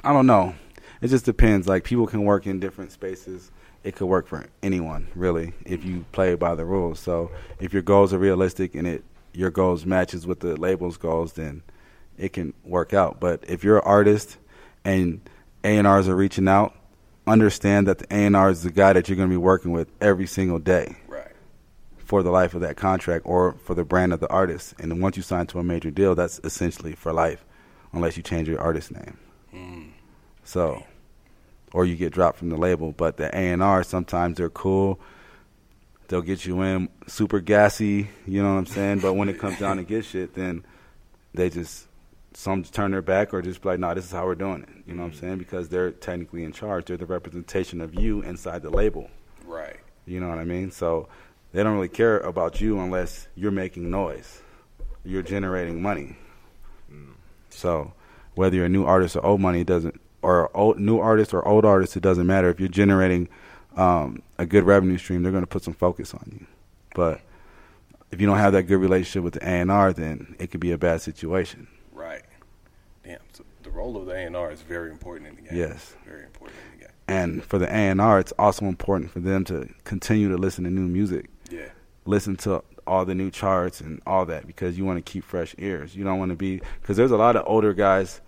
[0.03, 0.55] I don't know.
[1.01, 1.67] It just depends.
[1.67, 3.51] Like people can work in different spaces.
[3.83, 6.99] It could work for anyone, really, if you play by the rules.
[6.99, 11.33] So if your goals are realistic and it your goals matches with the label's goals,
[11.33, 11.63] then
[12.17, 13.19] it can work out.
[13.19, 14.37] But if you're an artist
[14.83, 15.21] and
[15.63, 16.75] A and R's are reaching out,
[17.27, 19.71] understand that the A and R is the guy that you're going to be working
[19.71, 21.31] with every single day right.
[21.97, 24.73] for the life of that contract or for the brand of the artist.
[24.79, 27.45] And then once you sign to a major deal, that's essentially for life,
[27.93, 29.17] unless you change your artist name.
[29.51, 29.83] Hmm.
[30.43, 30.83] So,
[31.73, 32.91] or you get dropped from the label.
[32.91, 34.99] But the A and R sometimes they're cool.
[36.07, 38.99] They'll get you in super gassy, you know what I'm saying.
[38.99, 40.65] But when it comes down to get shit, then
[41.33, 41.87] they just
[42.33, 44.69] some turn their back or just be like, "Nah, this is how we're doing it."
[44.85, 45.19] You know what I'm mm-hmm.
[45.19, 45.37] saying?
[45.37, 46.85] Because they're technically in charge.
[46.85, 49.09] They're the representation of you inside the label.
[49.45, 49.77] Right.
[50.05, 50.71] You know what I mean?
[50.71, 51.07] So
[51.53, 54.41] they don't really care about you unless you're making noise.
[55.05, 56.17] You're generating money.
[56.91, 57.13] Mm.
[57.49, 57.93] So
[58.35, 61.45] whether you're a new artist or old money it doesn't or old, new artist or
[61.47, 62.49] old artist, it doesn't matter.
[62.49, 63.27] If you're generating
[63.75, 66.45] um, a good revenue stream, they're going to put some focus on you.
[66.93, 67.21] But
[68.11, 70.59] if you don't have that good relationship with the A and R, then it could
[70.59, 71.67] be a bad situation.
[71.93, 72.23] Right.
[73.03, 73.19] Damn.
[73.33, 75.57] So the role of the A and R is very important in the game.
[75.57, 75.95] Yes.
[76.05, 76.93] Very important in the game.
[77.07, 80.63] And for the A and R, it's also important for them to continue to listen
[80.65, 81.69] to new music, Yeah.
[82.05, 85.53] listen to all the new charts and all that because you want to keep fresh
[85.57, 85.95] ears.
[85.95, 88.21] You don't want to be because there's a lot of older guys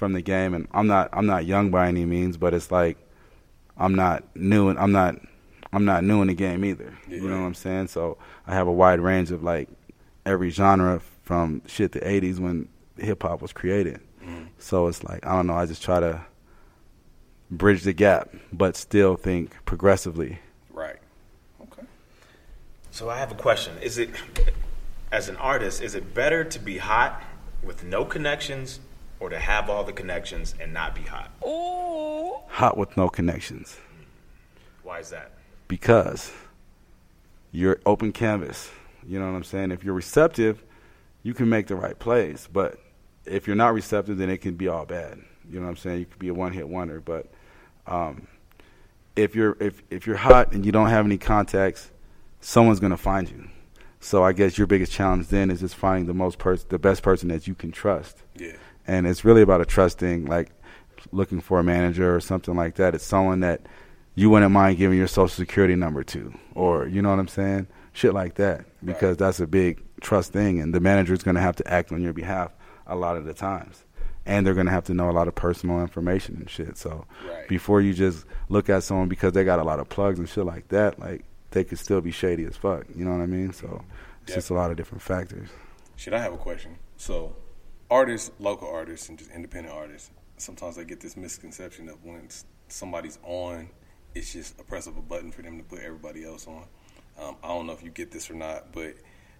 [0.00, 2.96] from the game, and I'm not I'm not young by any means, but it's like
[3.76, 5.16] I'm not new and I'm not
[5.74, 6.96] I'm not new in the game either.
[7.06, 7.88] You know what I'm saying?
[7.88, 9.68] So I have a wide range of like
[10.24, 14.00] every genre from shit the 80s when hip hop was created.
[14.24, 14.48] Mm.
[14.58, 15.54] So it's like I don't know.
[15.54, 16.22] I just try to
[17.50, 20.38] bridge the gap, but still think progressively.
[20.70, 20.96] Right.
[21.60, 21.82] Okay.
[22.90, 23.76] So I have a question.
[23.82, 24.08] Is it,
[25.12, 27.22] as an artist, is it better to be hot
[27.62, 28.80] with no connections
[29.20, 31.30] or to have all the connections and not be hot?
[32.48, 33.76] Hot with no connections
[34.82, 35.32] Why is that?
[35.68, 36.32] because
[37.52, 38.70] you're open canvas.
[39.06, 39.70] You know what I'm saying?
[39.70, 40.62] If you're receptive,
[41.22, 42.78] you can make the right plays, but
[43.24, 45.18] if you're not receptive, then it can be all bad.
[45.48, 46.00] You know what I'm saying?
[46.00, 47.26] You could be a one-hit wonder, but
[47.86, 48.26] um,
[49.16, 51.90] if you're if if you're hot and you don't have any contacts,
[52.40, 53.48] someone's gonna find you.
[54.00, 57.02] So I guess your biggest challenge then is just finding the most pers- the best
[57.02, 58.22] person that you can trust.
[58.36, 58.52] Yeah.
[58.90, 60.50] And it's really about a trusting like
[61.12, 62.94] looking for a manager or something like that.
[62.94, 63.60] It's someone that
[64.16, 67.68] you wouldn't mind giving your social security number to, or you know what I'm saying,
[67.92, 69.18] shit like that, because Right.
[69.18, 72.02] that's a big trust thing, and the manager is going to have to act on
[72.02, 72.50] your behalf
[72.86, 73.84] a lot of the times,
[74.26, 76.76] and they're going to have to know a lot of personal information and shit.
[76.76, 77.48] So Right.
[77.48, 80.44] before you just look at someone because they got a lot of plugs and shit
[80.44, 82.84] like that, like they could still be shady as fuck.
[82.94, 83.52] You know what I mean?
[83.52, 83.82] So
[84.24, 85.48] it's just a lot of different factors.
[85.96, 86.72] Should I have a question?
[86.96, 87.36] So,
[87.90, 92.44] artists, local artists, and just independent artists, sometimes they get this misconception of when s-
[92.68, 93.68] somebody's on,
[94.14, 96.64] it's just a press of a button for them to put everybody else on.
[97.20, 98.94] Um, I don't know if you get this or not, but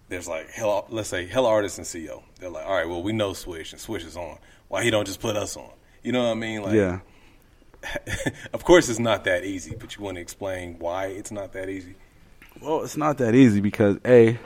[0.09, 0.85] there's like hell.
[0.89, 2.23] Let's say hell artists and CEO.
[2.39, 4.37] They're like, all right, well, we know Swish and Swish is on.
[4.67, 5.71] Why he don't just put us on?
[6.03, 6.63] You know what I mean?
[6.63, 6.99] Like, yeah.
[8.53, 11.69] of course, it's not that easy, but you want to explain why it's not that
[11.69, 11.95] easy.
[12.61, 14.37] Well, it's not that easy because a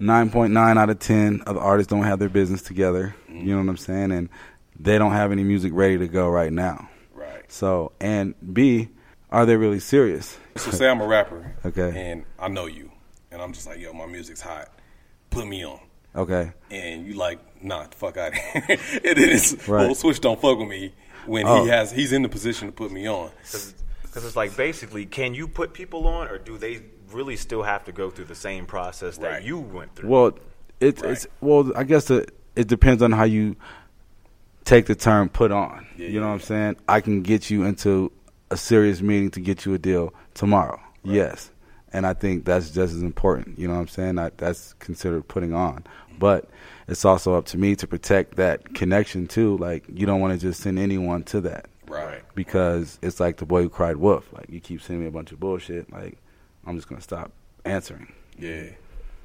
[0.00, 3.14] nine point nine out of ten of the artists don't have their business together.
[3.28, 4.28] You know what I'm saying, and
[4.78, 6.88] they don't have any music ready to go right now.
[7.14, 7.50] Right.
[7.52, 8.88] So, and b,
[9.30, 10.38] are they really serious?
[10.56, 11.92] So say I'm a rapper, Okay.
[12.10, 12.90] and I know you,
[13.30, 14.68] and I'm just like, yo, my music's hot,
[15.30, 15.80] put me on,
[16.16, 16.52] Okay.
[16.70, 18.62] and you like, nah, the fuck out of here.
[18.68, 18.78] and
[19.16, 19.86] then it's, Right.
[19.86, 20.92] well, Swish don't fuck with me
[21.26, 21.62] when Oh.
[21.64, 23.30] he has, he's in the position to put me on.
[24.02, 27.84] Because it's like basically, can you put people on, or do they really still have
[27.84, 29.42] to go through the same process that Right.
[29.42, 30.08] you went through?
[30.08, 30.26] Well,
[30.80, 31.12] it, Right.
[31.12, 31.72] it's well.
[31.76, 33.56] I guess it, it depends on how you
[34.64, 36.76] take the term "put on." Yeah, you know yeah, what I'm saying?
[36.88, 38.12] I can get you into
[38.50, 40.80] a serious meeting to get you a deal tomorrow.
[41.02, 41.50] Yes,
[41.92, 43.58] and I think that's just as important.
[43.58, 44.18] You know what I'm saying?
[44.18, 45.84] I, that's considered putting on,
[46.18, 46.48] but
[46.88, 49.56] it's also up to me to protect that connection too.
[49.58, 52.22] Like you don't want to just send anyone to that Right.
[52.34, 54.32] because it's like the boy who cried wolf.
[54.32, 55.92] Like you keep sending me a bunch of bullshit.
[55.92, 56.18] Like
[56.66, 57.32] I'm just gonna stop
[57.64, 58.12] answering.
[58.38, 58.64] Yeah.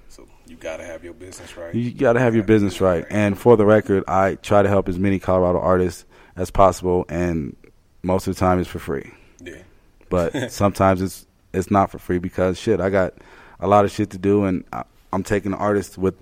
[0.09, 1.73] So you gotta have your business right.
[1.73, 3.05] You got to have your business right.
[3.09, 7.55] And for the record, I try to help as many Colorado artists as possible, and
[8.03, 9.11] most of the time it's for free.
[9.41, 9.63] yeah.
[10.09, 13.13] But sometimes it's it's not for free because shit, I got
[13.59, 16.15] a lot of shit to do, and I, I'm taking artists with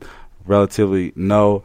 [0.45, 1.63] relatively no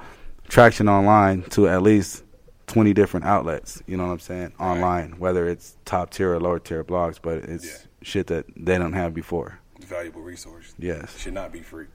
[0.48, 2.24] traction online to at least
[2.68, 3.82] 20 different outlets.
[3.86, 4.52] You know what I'm saying?
[4.58, 7.87] Online, whether it's top tier or lower tier blogs, but it's Yeah.
[8.02, 9.60] Shit that they don't have before.
[9.80, 10.74] Valuable resource.
[10.78, 11.18] Yes.
[11.18, 11.86] Should not be free.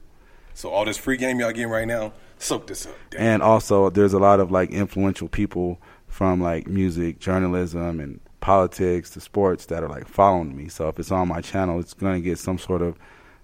[0.53, 2.95] So all this free game y'all getting right now, soak this up.
[3.09, 3.21] Damn.
[3.21, 9.09] and also there's a lot of like influential people from like music journalism and politics
[9.11, 12.13] to sports that are like following me so if it's on my channel it's going
[12.13, 12.99] to get some sort of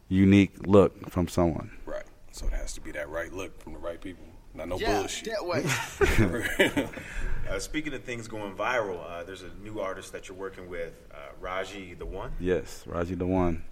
[0.09, 2.03] unique look from someone right.
[2.31, 4.25] So it has to be that right look from the right people.
[4.53, 5.29] Not no Yeah, bullshit.
[5.29, 6.87] that way.
[7.49, 10.93] Uh, speaking of things going viral, uh, there's a new artist that you're working with,
[11.11, 12.31] uh, Raji the One.
[12.39, 13.63] yes raji the one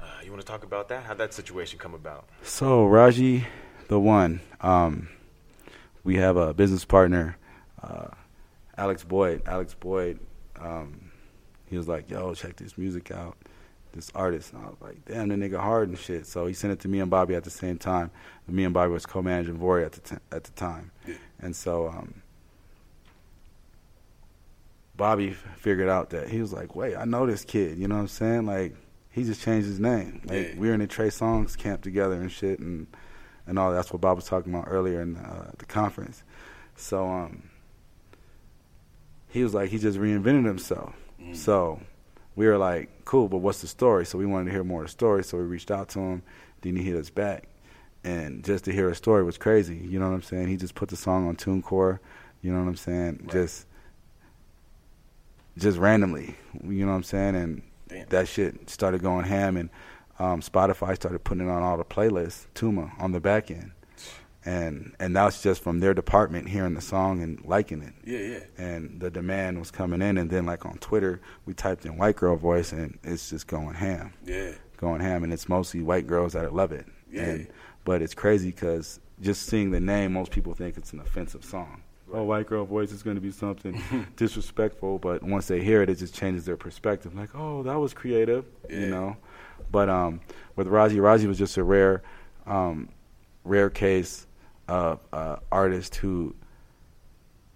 [0.00, 1.02] Uh, you want to talk about that?
[1.02, 2.26] How'd that situation come about?
[2.44, 3.44] so raji
[3.88, 5.08] the one um,
[6.04, 7.36] we have a business partner
[7.82, 8.06] uh,
[8.78, 10.20] alex boyd alex boyd
[10.60, 11.10] um,
[11.66, 13.36] he was like yo check this music out
[13.94, 14.52] this artist.
[14.52, 16.26] And I was like, damn, the nigga hard and shit.
[16.26, 18.10] So he sent it to me and Bobby at the same time.
[18.46, 20.90] And me and Bobby was co-managing Vory at the t- at the time.
[21.06, 21.14] Yeah.
[21.40, 22.22] And so um,
[24.96, 27.78] Bobby figured out that he was like, wait, I know this kid.
[27.78, 28.46] You know what I'm saying?
[28.46, 28.74] Like
[29.10, 30.22] he just changed his name.
[30.26, 30.58] Like Yeah.
[30.58, 32.86] we were in the Trey Songz camp together and shit, and
[33.46, 33.72] and all.
[33.72, 36.22] That's what Bob was talking about earlier in uh, the conference.
[36.76, 37.50] So um,
[39.28, 40.94] he was like, he just reinvented himself.
[41.20, 41.36] Mm.
[41.36, 41.80] So
[42.36, 44.04] we were like, cool, but what's the story?
[44.06, 45.24] So we wanted to hear more of the story.
[45.24, 46.22] So we reached out to him,
[46.62, 47.48] Then he hit us back,
[48.02, 49.76] and just to hear a story was crazy.
[49.76, 50.48] You know what I'm saying?
[50.48, 51.98] He just put the song on TuneCore.
[52.42, 53.20] You know what I'm saying?
[53.22, 53.32] Right.
[53.32, 53.66] Just
[55.56, 56.34] just randomly.
[56.64, 57.36] You know what I'm saying?
[57.36, 58.06] And Damn.
[58.08, 59.70] that shit started going ham, and
[60.18, 62.46] um, Spotify started putting it on all the playlists.
[62.54, 63.72] Tuma on the back end,
[64.44, 68.18] and and that was just from their department hearing the song and liking it Yeah,
[68.18, 68.40] yeah.
[68.66, 72.16] and the demand was coming in and then like on twitter we typed in white
[72.16, 74.52] girl voice and it's just going ham Yeah.
[74.76, 77.22] going ham and it's mostly white girls that love it Yeah.
[77.22, 77.48] and
[77.84, 81.82] but it's crazy because just seeing the name most people think it's an offensive song
[82.12, 83.80] oh white girl voice is going to be something
[84.16, 87.94] disrespectful but once they hear it it just changes their perspective like oh that was
[87.94, 88.80] creative Yeah.
[88.80, 89.16] you know
[89.70, 90.20] but um
[90.56, 92.02] with Raji Raji was just a rare
[92.46, 92.90] um
[93.44, 94.26] rare case
[94.68, 96.34] of uh artist who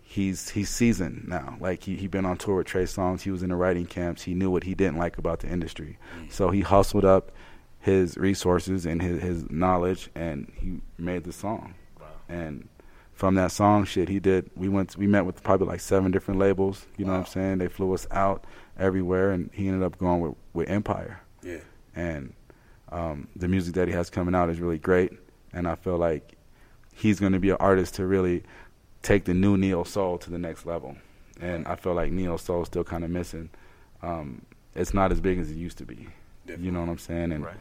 [0.00, 1.56] he's he's seasoned now.
[1.60, 3.22] Like he he been on tour with Trey Songz.
[3.22, 4.22] He was in the writing camps.
[4.22, 5.98] He knew what he didn't like about the industry,
[6.30, 7.30] so he hustled up
[7.80, 11.74] his resources and his his knowledge, and he made the song.
[12.28, 12.68] And
[13.12, 14.50] from that song, shit, he did.
[14.56, 14.96] We went.
[14.96, 16.86] We met with probably like seven different labels.
[16.96, 17.58] You know what I'm saying?
[17.58, 18.44] They flew us out
[18.78, 21.20] everywhere, and he ended up going with with Empire.
[21.42, 21.60] Yeah.
[21.94, 22.32] And
[22.90, 25.12] um, the music that he has coming out is really great,
[25.52, 26.37] and I feel like
[26.98, 28.42] he's going to be an artist to really
[29.02, 30.96] take the new Neo Soul to the next level.
[31.40, 33.50] And I feel like Neo Soul is still kind of missing.
[34.02, 34.42] Um,
[34.74, 36.08] it's not as big as it used to be.
[36.46, 37.30] You know what I'm saying?
[37.32, 37.56] And Right.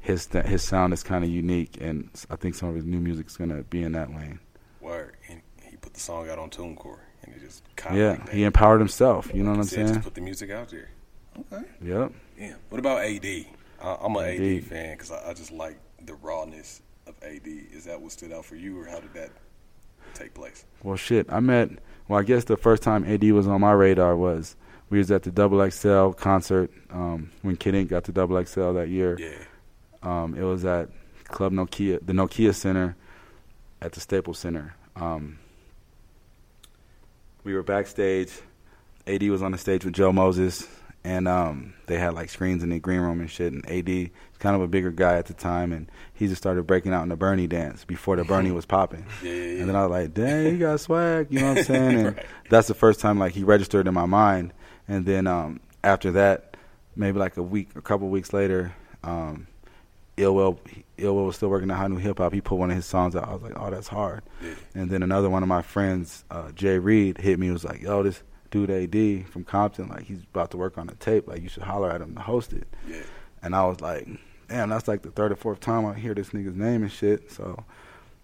[0.00, 2.98] his th- his sound is kind of unique, and I think some of his new
[3.00, 4.40] music is going to be in that lane.
[4.80, 5.14] Word.
[5.28, 8.30] And he put the song out on TuneCore, and it just kind of Yeah, like
[8.30, 9.30] he empowered himself.
[9.34, 9.88] You know what I'm Said, saying?
[9.88, 10.88] Just put the music out there.
[11.52, 11.64] Okay.
[11.82, 12.12] Yep.
[12.38, 12.54] Yeah.
[12.70, 13.24] What about AD?
[13.26, 14.64] I, I'm an AD, AD.
[14.64, 17.46] fan because I, I just like the rawness of AD.
[17.72, 19.30] Is that what stood out for you, or how did that
[20.14, 20.64] take place?
[20.82, 21.26] Well, shit.
[21.30, 21.70] I met.
[22.08, 24.56] Well, I guess the first time AD was on my radar was
[24.88, 28.72] we was at the Double XL concert um, when Kid Ink got the Double XL
[28.72, 29.16] that year.
[29.18, 29.44] Yeah.
[30.02, 30.88] Um, it was at
[31.24, 32.96] Club Nokia, the Nokia Center,
[33.80, 34.74] at the Staples Center.
[34.96, 35.38] Um,
[37.44, 38.32] we were backstage.
[39.06, 40.68] AD was on the stage with Joe Moses,
[41.04, 43.52] and um, they had like screens in the green room and shit.
[43.52, 44.10] And AD,
[44.40, 47.08] kind of a bigger guy at the time, and he just started breaking out in
[47.10, 49.06] the Bernie dance before the Bernie was popping.
[49.22, 49.60] Yeah, yeah, yeah.
[49.60, 51.94] And then I was like, "Dang, he got swag," you know what I'm saying?
[51.98, 52.26] And Right.
[52.50, 54.52] that's the first time like he registered in my mind.
[54.88, 56.56] And then um, after that,
[56.96, 58.74] maybe like a week, a couple weeks later,
[59.04, 59.46] um,
[60.16, 60.60] Ill Will,
[60.98, 62.32] Ill Will was still working at Hot New Hip Hop.
[62.32, 63.28] He put one of his songs out.
[63.28, 64.22] I was like, "Oh, that's hard."
[64.74, 67.50] And then another one of my friends, uh, Jay Reed, hit me.
[67.50, 70.94] Was like, "Yo, this dude AD from Compton, like he's about to work on a
[70.94, 71.28] tape.
[71.28, 73.02] Like you should holler at him to host it." Yeah.
[73.42, 74.06] And I was like,
[74.50, 77.30] damn, that's like the third or fourth time I hear this nigga's name and shit.
[77.30, 77.64] So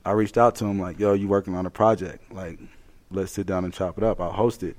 [0.05, 2.31] I reached out to him like, yo, you working on a project?
[2.33, 2.59] Like,
[3.11, 4.21] let's sit down and chop it up.
[4.21, 4.77] I'll host it.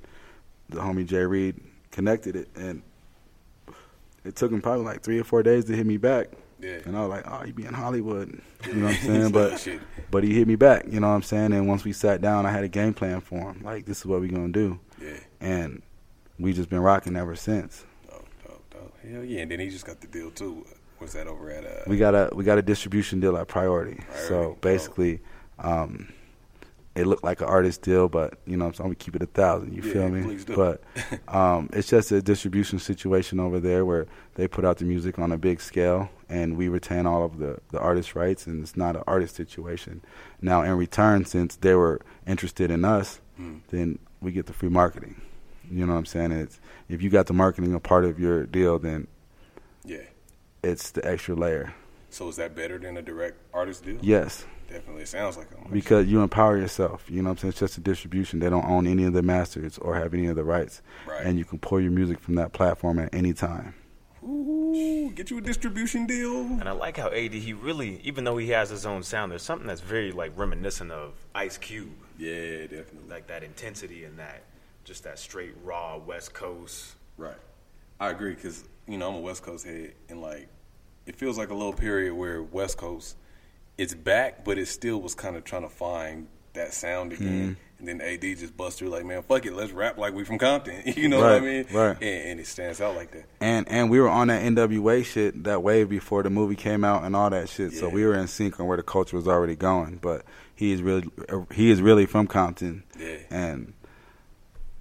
[0.69, 1.55] The homie Jay Reed
[1.91, 2.81] connected it, and
[4.25, 6.27] it took him probably like three or four days to hit me back.
[6.60, 6.79] Yeah.
[6.86, 8.41] And I was like, oh, he be in Hollywood.
[8.65, 9.31] You know what I'm saying?
[9.31, 9.67] but
[10.12, 10.86] but he hit me back.
[10.89, 11.53] You know what I'm saying?
[11.53, 13.62] And once we sat down, I had a game plan for him.
[13.63, 14.79] Like, this is what we gonna do.
[15.01, 15.19] Yeah.
[15.39, 15.81] And
[16.39, 17.86] we just been rocking ever since.
[18.10, 18.93] Dope, dope, dope.
[19.10, 19.41] Hell yeah.
[19.41, 20.65] And then he just got the deal too.
[20.99, 21.83] Was that over at uh?
[21.88, 23.95] we got a we got a distribution deal at Priority.
[23.95, 24.62] Priority, So dope.
[24.62, 25.19] basically,
[25.60, 26.12] um,
[26.95, 29.73] it looked like an artist deal, but you know, I'm gonna keep it a thousand.
[29.73, 30.36] You Yeah, feel me?
[30.43, 30.55] do.
[30.55, 30.81] But
[31.33, 35.31] um, it's just a distribution situation over there where they put out the music on
[35.31, 38.95] a big scale, and we retain all of the the artist rights, and it's not
[38.95, 40.01] an artist situation.
[40.41, 43.60] Now, in return, since they were interested in us, Mm.
[43.69, 45.21] then we get the free marketing.
[45.69, 46.31] You know what I'm saying?
[46.31, 49.05] It's if you got the marketing a part of your deal, then.
[50.67, 51.73] It's the extra layer.
[52.10, 53.97] So is that better than a direct artist deal?
[54.01, 54.45] Yes.
[54.69, 55.03] Definitely.
[55.03, 55.65] It sounds like them.
[55.71, 57.06] because you empower yourself.
[57.10, 57.49] You know what I'm saying?
[57.51, 58.39] It's just a distribution.
[58.39, 60.82] They don't own any of the masters or have any of the rights.
[61.08, 61.25] Right.
[61.25, 63.75] And you can pull your music from that platform at any time.
[64.23, 66.41] Ooh, get you a distribution deal.
[66.41, 69.41] And I like how AD he really, even though he has his own sound, there's
[69.43, 73.10] something that's very like reminiscent of Ice Cube, Yeah, definitely.
[73.10, 74.43] like that intensity and that,
[74.84, 76.95] just that straight raw West Coast.
[77.17, 77.38] Right.
[78.01, 80.49] I agree because you know I'm a West Coast head, and like
[81.07, 83.15] it feels like a little period where West Coast
[83.77, 87.58] it's back, but it still was kind of trying to find that sound again.
[87.58, 87.62] Mm-hmm.
[87.79, 90.39] And then AD just bust through like, man, fuck it, let's rap like we from
[90.39, 90.81] Compton.
[90.95, 91.67] you know what I mean?
[91.71, 91.95] right.
[92.01, 93.25] And, and it stands out like that.
[93.39, 97.03] And and we were on that NWA shit, that wave before the movie came out
[97.03, 97.73] and all that shit.
[97.73, 99.97] So we were in sync on where the culture was already going.
[99.97, 100.23] But
[100.55, 101.08] he is really
[101.53, 102.83] he is really from Compton.
[102.99, 103.17] Yeah.
[103.29, 103.73] And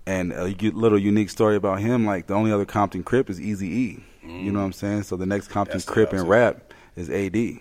[0.06, 3.68] and a little unique story about him, like the only other Compton Crip is Easy
[3.68, 4.04] E.
[4.28, 5.02] You know what I'm saying?
[5.04, 7.36] So the next Compton That's Crip and rap is AD.
[7.36, 7.58] Yeah.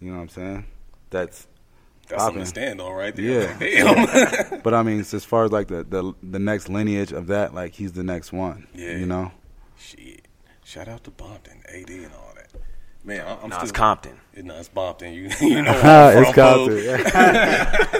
[0.00, 0.66] You know what I'm saying?
[1.10, 1.46] That's
[2.08, 2.40] That's something Poppin'.
[2.40, 3.56] to stand on right there.
[3.60, 3.84] Yeah.
[3.84, 4.12] Like,
[4.50, 4.60] damn.
[4.62, 7.54] But I mean, it's as far as like the, the the next lineage of that,
[7.54, 8.66] like he's the next one.
[8.74, 8.96] Yeah.
[8.96, 9.32] You know.
[9.78, 10.26] Shit.
[10.64, 12.50] Shout out to Bompton, AD, and all that.
[13.04, 13.62] Man, I- I'm No, still.
[13.62, 14.18] it's Compton.
[14.34, 15.12] It- No, it's Bompton.
[15.14, 16.34] You, you know where I'm it's.
[16.34, 16.78] Compton.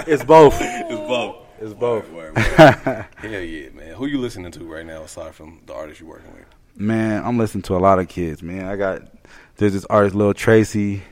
[0.06, 0.56] it's both.
[0.60, 1.36] It's both.
[1.60, 2.10] It's both.
[2.10, 3.06] Word, word, word.
[3.18, 3.94] Hell yeah, man.
[3.94, 6.46] Who you listening to right now aside from the artists you're working with?
[6.76, 8.42] Man, I'm listening to a lot of kids.
[8.42, 9.02] Man, I got
[9.56, 11.02] there's this artist, Lil Tracy,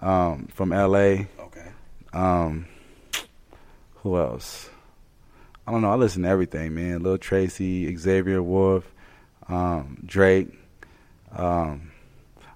[0.00, 1.28] um, from L.A.
[1.38, 1.68] Okay.
[2.12, 2.66] Um,
[3.96, 4.68] who else?
[5.66, 5.90] I don't know.
[5.90, 7.02] I listen to everything, man.
[7.02, 8.84] Lil Tracy, Xavier Wulf,
[9.48, 10.48] um, Drake.
[11.32, 11.92] Um,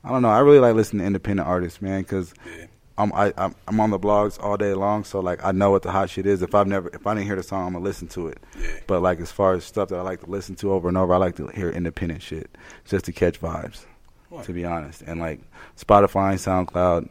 [0.02, 0.28] I don't know.
[0.28, 2.66] I really like listening to independent artists, man, because Yeah.
[2.96, 5.82] I'm I, I'm I'm on the blogs all day long, so like I know what
[5.82, 6.42] the hot shit is.
[6.42, 8.38] If I've never if I didn't hear the song, I'm gonna listen to it.
[8.60, 8.68] Yeah.
[8.86, 11.12] But like as far as stuff that I like to listen to over and over,
[11.12, 13.84] I like to hear independent shit just to catch vibes.
[14.30, 14.44] Right.
[14.44, 15.40] To be honest, and like
[15.76, 16.38] Spotify and
[16.68, 17.08] SoundCloud,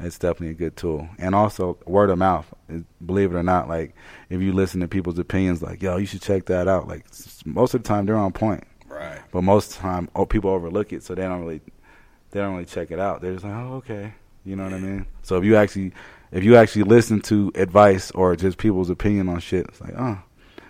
[0.00, 1.08] it's definitely a good tool.
[1.18, 2.52] And also word of mouth.
[3.04, 3.94] Believe it or not, like
[4.28, 6.86] if you listen to people's opinions, like yo, you should check that out.
[6.88, 7.06] Like
[7.46, 9.20] most of the time they're on point, Right.
[9.32, 11.60] but most of the time oh, people overlook it, so they don't really
[12.30, 13.20] they don't really check it out.
[13.20, 14.12] They're just like, oh okay,
[14.44, 15.06] you know what I mean.
[15.22, 15.92] So if you actually
[16.32, 20.18] if you actually listen to advice or just people's opinion on shit, it's like, oh,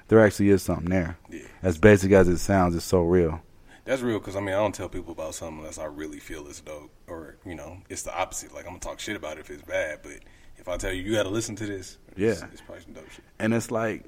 [0.08, 1.16] there actually is something there.
[1.30, 1.40] Yeah.
[1.62, 3.40] As basic as it sounds, it's so real.
[3.86, 6.46] That's real because I mean I don't tell people about something unless I really feel
[6.48, 8.54] it's dope or you know it's the opposite.
[8.54, 10.20] Like I'm gonna talk shit about it if it's bad, but
[10.56, 12.48] if I tell you you got to listen to this, it's, Yeah.
[12.52, 13.24] it's probably some dope shit.
[13.38, 14.04] and it's like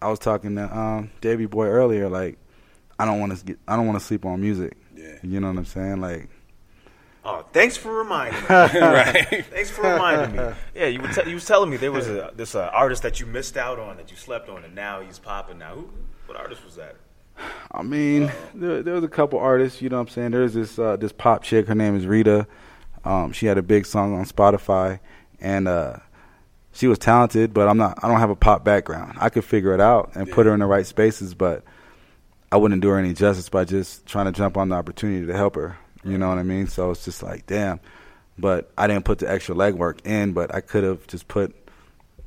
[0.00, 2.08] I was talking to um Davey Boy earlier.
[2.08, 2.38] Like
[2.98, 4.76] I don't want to get I don't want to sleep on music.
[4.96, 5.16] Yeah.
[5.22, 6.00] You know what I'm saying?
[6.00, 6.28] Like
[7.30, 8.46] Oh, thanks for reminding me.
[8.48, 9.44] right.
[9.50, 10.52] Thanks for reminding me.
[10.74, 13.20] Yeah, you were te- you was telling me there was a this uh, artist that
[13.20, 15.58] you missed out on that you slept on, and now he's popping.
[15.58, 15.90] Now, who?
[16.26, 16.96] What artist was that?
[17.70, 19.82] I mean, there, there was a couple artists.
[19.82, 20.30] You know what I'm saying?
[20.30, 21.66] There's this uh, this pop chick.
[21.68, 22.46] Her name is Rita.
[23.04, 24.98] Um, she had a big song on Spotify,
[25.40, 25.96] and uh,
[26.72, 27.52] she was talented.
[27.52, 27.98] But I'm not.
[28.02, 29.18] I don't have a pop background.
[29.20, 31.62] I could figure it out and put her in the right spaces, but
[32.50, 35.36] I wouldn't do her any justice by just trying to jump on the opportunity to
[35.36, 35.76] help her.
[36.04, 36.66] You know what I mean?
[36.68, 37.80] So it's just like, damn.
[38.38, 40.32] But I didn't put the extra legwork in.
[40.32, 41.54] But I could have just put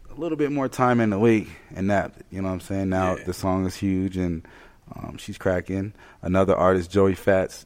[0.09, 2.89] a little bit more time in the week and that, You know what I'm saying?
[2.89, 3.23] Now Yeah.
[3.23, 4.45] the song is huge and
[4.93, 5.93] um, she's cracking.
[6.21, 7.65] Another artist, Joey Fatts.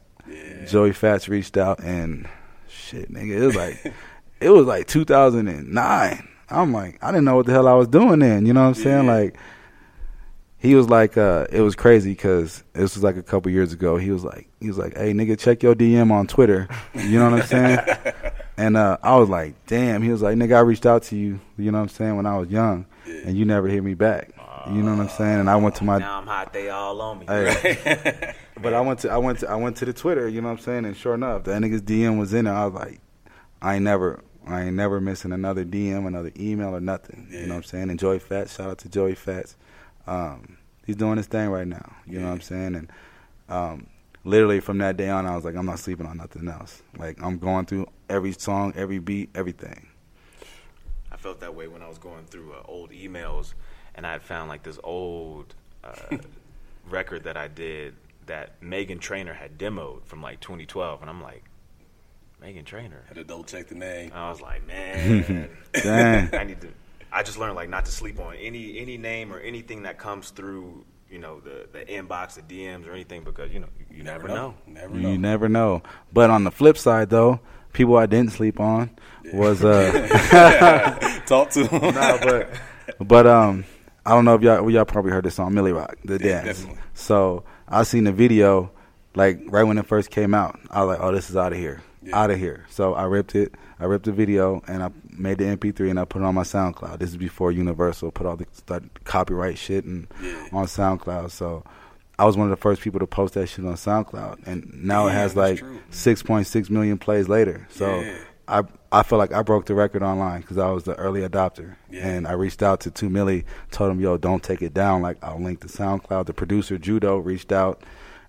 [0.66, 2.28] Joey Fatts reached out and
[2.68, 3.92] shit, nigga, it was like
[4.40, 6.28] it was like 2009.
[6.48, 8.46] I'm like, I didn't know what the hell I was doing then.
[8.46, 9.04] You know what I'm saying?
[9.06, 9.12] Yeah.
[9.12, 9.36] Like,
[10.66, 13.96] he was like, uh, it was crazy because this was like a couple years ago.
[13.96, 16.68] He was like, he was like, hey nigga, check your DM on Twitter.
[16.94, 17.78] You know what I'm saying?
[18.56, 20.02] and uh, I was like, damn.
[20.02, 21.40] He was like, nigga, I reached out to you.
[21.56, 22.16] You know what I'm saying?
[22.16, 24.32] When I was young, and you never hit me back.
[24.68, 25.40] You know what I'm saying?
[25.40, 26.52] And I went to my Now I'm hot.
[26.52, 27.26] They all on me.
[27.26, 28.34] Hey.
[28.60, 30.58] but I went to I went to I went to the Twitter, you know what
[30.58, 30.84] I'm saying?
[30.86, 32.54] And sure enough, that nigga's DM was in there.
[32.54, 33.00] I was like,
[33.62, 37.28] I ain't never I ain't never missing another DM, another email or nothing.
[37.30, 37.90] You know what I'm saying?
[37.90, 39.56] And Joey Fatts, shout out to Joey Fatts.
[40.06, 41.96] Um, he's doing his thing right now.
[42.06, 42.74] You know what I'm saying?
[42.74, 42.90] And
[43.48, 43.86] um,
[44.24, 46.82] literally from that day on I was like, I'm not sleeping on nothing else.
[46.98, 49.88] Like I'm going through every song, every beat, everything.
[51.10, 53.54] I felt that way when I was going through uh, old emails,
[53.94, 56.18] and I had found like this old uh,
[56.90, 57.94] record that I did
[58.26, 61.44] that Meghan Trainor had demoed from like 2012, and I'm like,
[62.42, 63.04] Meghan Trainor.
[63.08, 64.12] Had to double check the name.
[64.14, 66.34] I was like, man, Dang.
[66.34, 66.68] I need to.
[67.16, 70.28] I just learned like not to sleep on any any name or anything that comes
[70.30, 74.02] through, you know, the the inbox, the DMs, or anything because you know you, you
[74.02, 74.54] never, know.
[74.66, 75.10] Never know.
[75.10, 75.82] You never know.
[76.12, 77.40] But on the flip side though,
[77.72, 78.90] people I didn't sleep on
[79.32, 81.94] was uh Talk to him.
[81.94, 82.50] no, but
[83.00, 83.64] but um,
[84.04, 86.42] I don't know if y'all well, y'all probably heard this song Milly Rock, the Yeah,
[86.42, 86.58] dance.
[86.58, 86.82] definitely.
[86.92, 88.70] So I seen the video,
[89.14, 90.60] like right when it first came out.
[90.70, 92.18] I was like, oh, this is out of here, Yeah.
[92.18, 92.66] out of here.
[92.68, 93.54] So I ripped it.
[93.80, 96.42] I ripped the video and I made the MP3 and I put it on my
[96.42, 96.98] SoundCloud.
[96.98, 98.46] This is before Universal put all the
[99.04, 100.46] copyright shit and Yeah.
[100.52, 101.30] on SoundCloud.
[101.30, 101.64] So.
[102.18, 105.06] I was one of the first people to post that shit on SoundCloud, and now
[105.06, 107.66] it has like 6.6 million plays later.
[107.70, 108.14] So Yeah.
[108.48, 111.74] I I feel like I broke the record online because I was the early adopter,
[111.90, 112.06] Yeah.
[112.08, 115.02] and I reached out to 2 Milly, told him, "Yo, don't take it down.
[115.02, 117.82] Like I'll link to SoundCloud." The producer Judo reached out,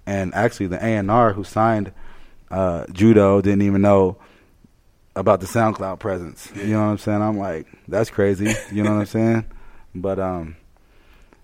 [0.06, 1.94] and actually the A and R who signed
[2.52, 4.18] uh, Judo didn't even know
[5.18, 6.52] about the SoundCloud presence.
[6.56, 7.22] You know what I'm saying?
[7.22, 8.54] I'm like, that's crazy.
[8.72, 9.46] You know what I'm saying?
[9.96, 10.56] But um,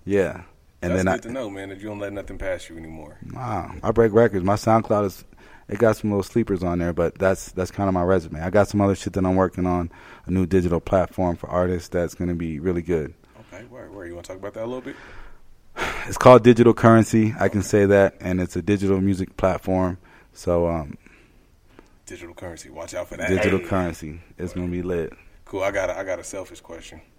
[0.04, 0.42] yeah.
[0.80, 2.76] And That's then good I, to know, man, that you don't let nothing pass you
[2.76, 3.18] anymore.
[3.22, 4.44] Nah, I break records.
[4.44, 5.24] My SoundCloud is
[5.68, 8.40] it got some little sleepers on there, but that's that's kind of my resume.
[8.40, 9.90] I got some other shit that I'm working on,
[10.26, 13.14] a new digital platform for artists that's going to be really good.
[13.52, 14.96] Okay, where, where you want to talk about that a little bit?
[16.06, 17.34] It's called Digital Currency.
[17.40, 19.98] I can say that, and it's a digital music platform.
[20.32, 20.98] So, um,
[22.06, 22.70] Digital currency.
[22.70, 23.28] Watch out for that.
[23.28, 23.64] digital Hey.
[23.66, 24.20] currency.
[24.38, 25.12] It's going to be lit.
[25.44, 25.62] Cool.
[25.62, 27.00] I got a, I got a selfish question.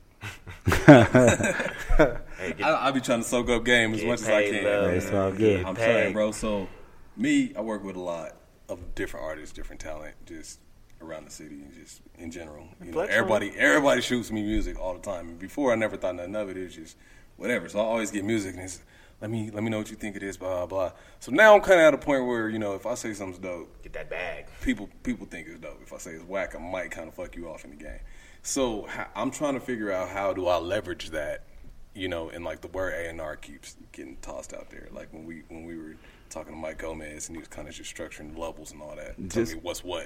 [0.77, 4.49] Hey, get, I, I be trying to soak up game as get much as I
[4.49, 4.63] can.
[4.63, 5.65] love, It's all get good.
[5.65, 5.85] I'm paid.
[6.01, 6.31] trying, bro.
[6.31, 6.67] So,
[7.15, 8.33] me, I work with a lot
[8.69, 10.15] of different artists, different talent.
[10.25, 10.59] Just
[11.01, 12.67] around the city and just in general.
[12.83, 15.29] You know, everybody everybody shoots me music all the time.
[15.29, 16.57] And before I never thought nothing of it.
[16.57, 16.97] It was just
[17.37, 17.69] whatever.
[17.69, 18.79] So I always get music and it's
[19.25, 20.91] let me let me know what you think it is, blah blah blah.
[21.19, 23.39] So now I'm kind of at a point where you know if I say something's
[23.39, 24.45] dope, Get that bag.
[24.61, 25.79] people people think it's dope.
[25.81, 27.99] If I say it's whack, I might kind of fuck you off in the game.
[28.43, 31.41] So I'm trying to figure out how do I leverage that,
[31.95, 34.89] you know, and like the word A and R keeps getting tossed out there.
[34.91, 35.95] Like when we when we were
[36.29, 39.15] talking to Mike Gomez and he was kind of just structuring levels and all that,
[39.15, 40.05] telling Just- me what's what.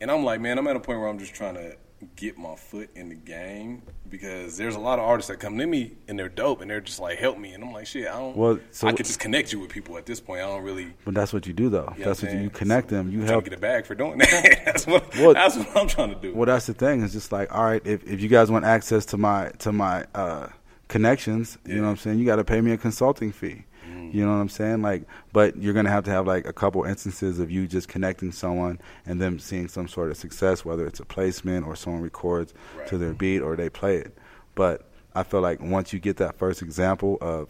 [0.00, 1.76] And I'm like, man, I'm at a point where I'm just trying to
[2.16, 5.66] get my foot in the game because there's a lot of artists that come to
[5.66, 8.18] me and they're dope and they're just like help me and I'm like shit I
[8.18, 10.62] don't Well, so- I could just connect you with people at this point I don't
[10.62, 11.92] really But that's what you do, though.
[11.96, 13.10] you that's what what you, you connect So them.
[13.10, 13.44] You I'm help.
[13.44, 14.62] to get a bag for doing that.
[14.64, 16.34] that's what Well- that's what I'm trying to do.
[16.34, 17.02] Well, that's the thing.
[17.02, 20.04] It's just like, all right, if, if you guys want access to my to my
[20.14, 20.48] uh,
[20.88, 22.18] connections, you know what I'm saying.
[22.18, 23.64] You got to pay me a consulting fee.
[24.12, 24.82] You know what I'm saying?
[24.82, 28.30] Like, but you're gonna have to have like a couple instances of you just connecting
[28.32, 32.52] someone and them seeing some sort of success, whether it's a placement or someone records
[32.76, 32.86] Right.
[32.88, 34.16] to their beat or they play it.
[34.54, 37.48] But I feel like once you get that first example of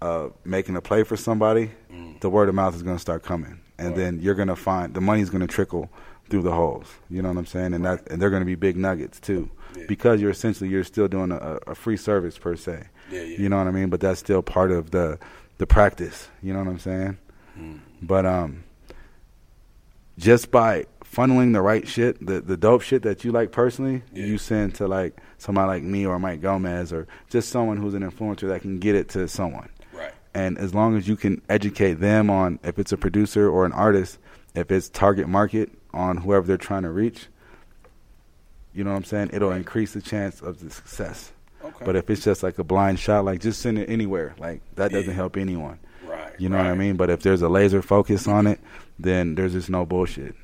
[0.00, 1.72] uh, making a play for somebody,
[2.20, 3.96] the word of mouth is gonna start coming, and Right.
[3.96, 5.90] then you're gonna find the money's gonna trickle
[6.30, 6.86] through the holes.
[7.10, 7.74] You know what I'm saying?
[7.74, 9.84] And that and they're gonna be big nuggets too, Yeah.
[9.88, 12.84] because you're essentially you're still doing a, a free service per se.
[13.10, 13.38] Yeah, yeah.
[13.38, 13.88] You know what I mean?
[13.88, 15.18] But that's still part of the
[15.58, 16.28] the practice.
[16.42, 17.18] You know what I'm saying?
[17.58, 17.80] Mm.
[18.02, 18.64] But um,
[20.18, 24.26] just by funneling the right shit, the the dope shit that you like personally, Yeah.
[24.26, 28.08] you send to like somebody like me or Mike Gomez or just someone who's an
[28.08, 29.68] influencer that can get it to someone.
[29.92, 30.12] Right.
[30.34, 33.72] And as long as you can educate them on if it's a producer or an
[33.72, 34.18] artist,
[34.54, 37.26] if it's target market on whoever they're trying to reach,
[38.74, 39.30] you know what I'm saying?
[39.32, 41.32] It'll increase the chance of the success.
[41.64, 41.84] Okay.
[41.84, 44.92] But if it's just like a blind shot, like just send it anywhere, like that
[44.92, 45.14] doesn't Yeah.
[45.16, 45.78] help anyone.
[46.06, 46.32] right.
[46.38, 46.96] You know what I mean?
[46.96, 48.60] But if there's a laser focus on it,
[48.98, 50.34] then there's just no bullshit.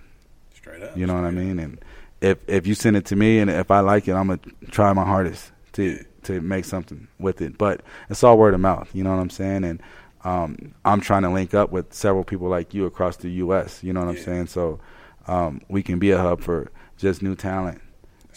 [0.55, 0.97] Straight up.
[0.97, 1.59] You know what I mean?
[1.59, 1.79] And
[2.21, 4.41] if if you send it to me and if I like it, I'm gonna
[4.71, 6.03] try my hardest to Yeah.
[6.25, 7.57] to make something with it.
[7.59, 8.89] But it's all word of mouth.
[8.95, 9.65] You know what I'm saying?
[9.65, 9.83] And
[10.25, 13.83] um, I'm trying to link up with several people like you across the U.S.
[13.85, 14.47] You know what I'm saying?
[14.47, 14.81] So
[15.29, 17.81] um, we can be a hub for just new talent.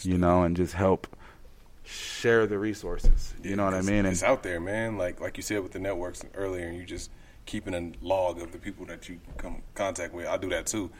[0.02, 1.06] You know, and just help
[1.88, 3.34] share the resources.
[3.42, 4.04] You know what I It's- mean?
[4.06, 4.98] It's And out there, man.
[4.98, 7.10] Like like you said with the networks earlier, and you just
[7.46, 10.26] keeping a log of the people that you come contact with.
[10.26, 10.90] I do that too.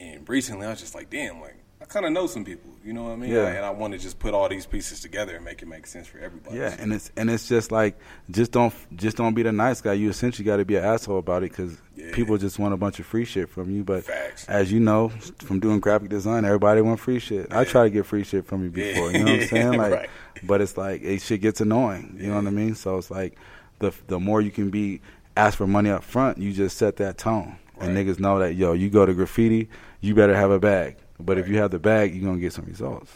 [0.00, 2.70] And recently, I was just like, damn, like I kind of know some people.
[2.84, 3.30] You know what I mean?
[3.30, 3.46] Yeah.
[3.48, 6.06] And I want to just put all these pieces together and make it make sense
[6.06, 6.56] for everybody.
[6.58, 7.98] Yeah, and it's and it's just like
[8.30, 9.92] just don't just don't be the nice guy.
[9.94, 12.12] You essentially got to be an asshole about it because Yeah.
[12.12, 13.84] people just want a bunch of free shit from you.
[13.84, 14.46] But Facts.
[14.48, 15.10] as you know
[15.44, 17.52] from doing graphic design, everybody want free shit.
[17.52, 17.64] I Yeah.
[17.64, 18.92] try to get free shit from you Yeah.
[18.94, 19.10] before.
[19.12, 19.72] You know what I'm saying?
[19.72, 20.10] Like, Right.
[20.44, 22.16] but it's like it shit gets annoying.
[22.20, 22.74] You know what I mean?
[22.74, 23.36] So it's like
[23.80, 25.00] the the more you can be
[25.36, 28.72] ask for money up front, you just set that tone, and niggas know that yo,
[28.72, 29.68] you go to graffiti,
[30.00, 30.96] you better have a bag.
[31.24, 33.12] But if you have the bag, you're gonna get some results.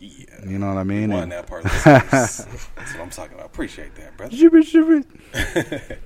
[0.00, 0.26] Yeah.
[0.46, 1.10] You know what I mean?
[1.10, 1.64] Won that part.
[1.84, 3.46] That's what I'm talking about.
[3.46, 4.34] Appreciate that, brother.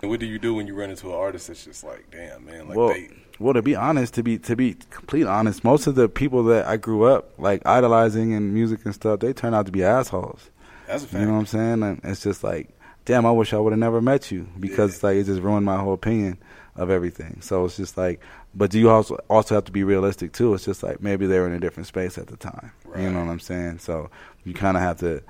[0.00, 2.44] And what do you do when you run into an artist that's just like, damn,
[2.44, 3.08] man, like well, they,
[3.40, 6.66] well, to be honest, to be to be complete honest, most of the people that
[6.66, 10.50] I grew up like idolizing in music and stuff, they turn out to be assholes.
[10.86, 11.20] that's a fact.
[11.20, 11.82] You know what I'm saying?
[11.82, 12.68] And it's just like,
[13.06, 15.08] damn, I wish I would have never met you because Yeah.
[15.08, 16.38] like it just ruined my whole opinion
[16.76, 17.40] of everything.
[17.40, 18.20] So it's just like,
[18.54, 20.54] but do you also also have to be realistic too?
[20.54, 22.72] It's just like maybe they were in a different space at the time.
[22.96, 23.78] You know what I'm saying?
[23.78, 24.10] So
[24.44, 25.22] you kind of have to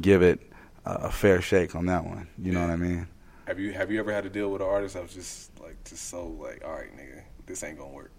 [0.00, 0.40] give it
[0.84, 2.28] a, a fair shake on that one.
[2.38, 3.08] You know what I mean?
[3.46, 5.82] Have you have you ever had to deal with an artist that was just like
[5.84, 8.12] just so like, all right, nigga, this ain't gonna work.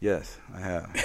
[0.00, 0.96] Yes, I have.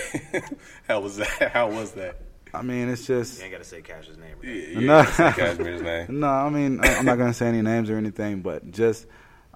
[0.88, 1.52] How was that?
[1.54, 2.18] How was that?
[2.54, 4.36] I mean, it's just You ain't got to say Cash's name.
[4.42, 4.68] Yeah, Right?
[4.70, 5.00] you No.
[5.00, 6.20] ain't say Cashmere's name.
[6.20, 9.06] No, I mean I- I'm not gonna say any names or anything, but just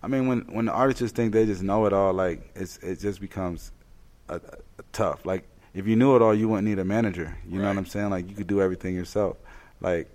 [0.04, 2.78] I mean when when the artists just think they just know it all, like it's
[2.78, 3.72] it just becomes
[4.30, 5.26] a, a tough.
[5.26, 7.38] Like if you knew it all, you wouldn't need a manager.
[7.48, 8.10] You know what I'm saying?
[8.10, 9.38] Like you could do everything yourself.
[9.80, 10.10] Like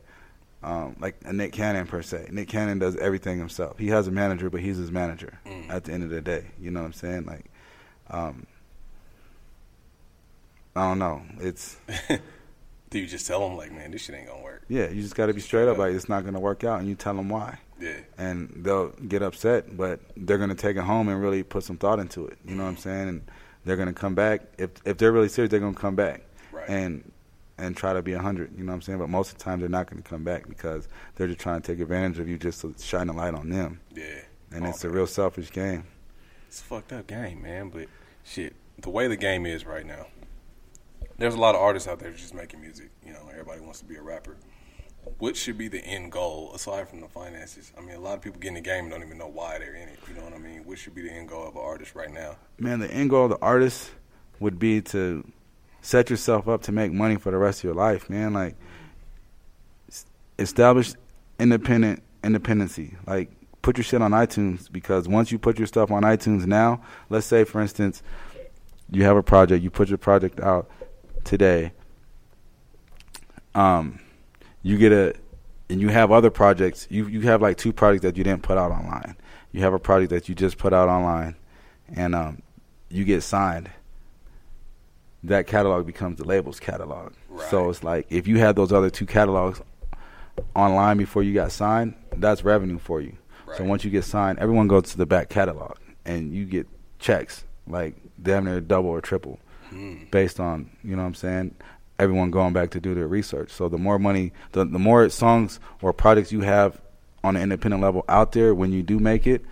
[0.62, 2.28] um, like a Nick Cannon per se.
[2.32, 3.78] Nick Cannon does everything himself.
[3.78, 5.70] He has a manager, but he's his manager Mm.
[5.70, 6.46] at the end of the day.
[6.60, 7.24] You know what I'm saying?
[7.26, 7.44] Like
[8.10, 8.46] um,
[10.74, 11.22] I don't know.
[11.40, 11.76] It's
[12.90, 14.62] Do you just tell them like, man, this shit ain't gonna work?
[14.68, 14.88] yeah.
[14.88, 15.78] You just got to be straight up.
[15.78, 17.58] Like it's not gonna work out, and you tell them why.
[17.80, 21.76] Yeah, and they'll get upset, but they're gonna take it home and really put some
[21.76, 22.38] thought into it.
[22.44, 22.82] You know what I'm mm-hmm.
[22.82, 23.08] saying?
[23.08, 23.30] And
[23.64, 25.50] they're gonna come back if if they're really serious.
[25.50, 26.22] They're gonna come back
[26.52, 26.68] Right.
[26.68, 27.12] and
[27.58, 28.52] and try to be a hundred.
[28.56, 28.98] You know what I'm saying?
[28.98, 31.72] But most of the time, they're not gonna come back because they're just trying to
[31.72, 33.80] take advantage of you just to shine a light on them.
[33.94, 34.20] yeah.
[34.52, 35.84] And Oh, it's a real selfish game.
[36.48, 37.68] It's a fucked up game, man.
[37.68, 37.88] But
[38.24, 40.06] shit, the way the game is right now,
[41.18, 42.90] there's a lot of artists out there just making music.
[43.04, 44.36] You know, everybody wants to be a rapper.
[45.18, 47.72] What should be the end goal aside from the finances?
[47.78, 49.58] I mean, a lot of people get in the game and don't even know why
[49.58, 49.98] they're in it.
[50.08, 50.64] You know what I mean?
[50.64, 52.36] What should be the end goal of an artist right now?
[52.58, 53.90] Man, the end goal of the artist
[54.40, 55.24] would be to
[55.80, 58.32] set yourself up to make money for the rest of your life, man.
[58.32, 58.56] Like
[60.38, 60.92] establish
[61.38, 62.96] independent independency.
[63.06, 63.30] Like
[63.62, 67.26] put your shit on iTunes because once you put your stuff on iTunes now, let's
[67.26, 68.02] say for instance,
[68.90, 70.68] you have a project, you put your project out
[71.26, 71.72] today.
[73.54, 74.00] Um,
[74.62, 75.14] you get a,
[75.68, 76.86] and you have other projects.
[76.90, 79.16] You you have like two projects that you didn't put out online.
[79.52, 81.36] You have a project that you just put out online,
[81.94, 82.42] and um,
[82.88, 83.70] you get signed.
[85.24, 87.12] That catalog becomes the label's catalog.
[87.50, 89.60] So it's like if you had those other two catalogs
[90.54, 93.16] online before you got signed, that's revenue for you.
[93.56, 96.66] So once you get signed, everyone goes to the back catalog, and you get
[96.98, 99.38] checks like damn near double or triple,
[99.76, 100.10] Mm.
[100.10, 101.54] based on you know what I'm saying.
[101.98, 103.50] Everyone going back to do their research.
[103.50, 106.80] So the more money, the the more songs or products you have
[107.24, 109.44] on an independent level out there, when you do make it,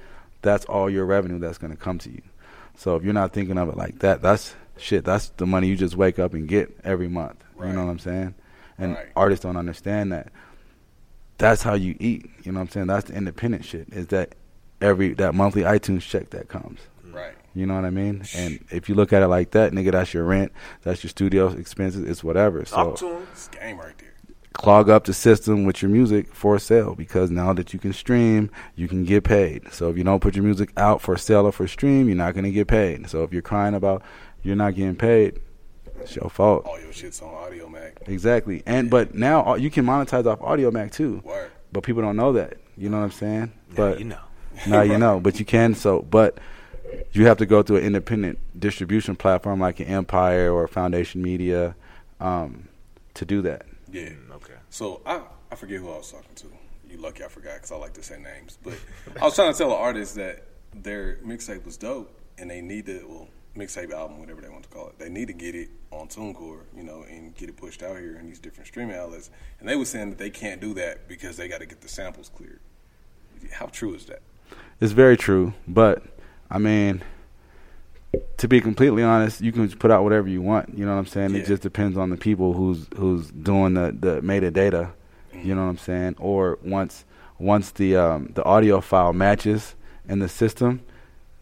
[0.43, 2.23] that's all your revenue that's going to come to you.
[2.77, 5.05] So if you're not thinking of it like that, that's shit.
[5.05, 7.43] That's the money you just wake up and get every month.
[7.61, 8.35] You know what I'm saying?
[8.79, 9.07] And Right.
[9.17, 10.29] artists don't understand that.
[11.39, 12.31] That's how you eat.
[12.43, 12.87] You know what I'm saying?
[12.89, 13.89] That's the independent shit.
[13.93, 14.35] Is that
[14.81, 16.81] every that monthly iTunes check that comes.
[17.55, 18.25] You know what I mean?
[18.35, 20.53] And if you look at it like that, nigga, that's your rent,
[20.83, 22.65] that's your studio expenses, it's whatever.
[22.65, 23.27] So Talk to him.
[23.33, 24.13] It's game right there.
[24.55, 28.51] clog up the system with your music for sale because now that you can stream,
[28.75, 29.73] you can get paid.
[29.73, 32.35] So if you don't put your music out for sale or for stream, you're not
[32.35, 33.09] going to get paid.
[33.09, 34.03] So if you're crying about
[34.43, 35.41] you're not getting paid,
[36.01, 36.67] it's your fault.
[36.67, 38.09] All your shit's on Audiomack.
[38.09, 38.63] Exactly.
[38.67, 41.23] And but now you can monetize off Audiomack too.
[41.25, 41.51] Word.
[41.73, 42.59] But people don't know that.
[42.77, 43.53] You know what I'm saying?
[43.75, 44.19] but you know.
[44.67, 45.21] now you know.
[45.21, 45.75] But you can.
[45.75, 46.39] So, but
[47.13, 51.75] you have to go through an independent distribution platform like an Empire or Foundation Media
[52.21, 52.69] um,
[53.15, 53.67] to do that.
[53.91, 54.11] Yeah.
[54.33, 54.55] Okay.
[54.71, 56.47] So I I forget who I was talking to.
[56.89, 58.59] You lucky I forgot because I like to say names.
[58.63, 58.75] But
[59.21, 62.87] I was trying to tell an artist that their mixtape was dope and they need
[62.87, 64.99] to well mixtape album whatever they want to call it.
[64.99, 68.17] They need to get it on TuneCore, you know, and get it pushed out here
[68.17, 69.31] in these different streaming outlets.
[69.61, 71.89] And they were saying that they can't do that because they got to get the
[71.89, 72.61] samples cleared.
[73.53, 74.23] How true is that?
[74.81, 76.03] It's very true, but
[76.55, 77.03] I mean,
[78.39, 80.79] to be completely honest, you can just put out whatever you want.
[80.79, 81.31] You know what I'm saying?
[81.35, 81.41] Yeah.
[81.41, 84.93] It just depends on the people who's who's doing the the metadata.
[85.33, 86.15] You know what I'm saying?
[86.21, 87.05] Or once
[87.41, 89.75] once the um, the audio file matches
[90.09, 90.81] in the system,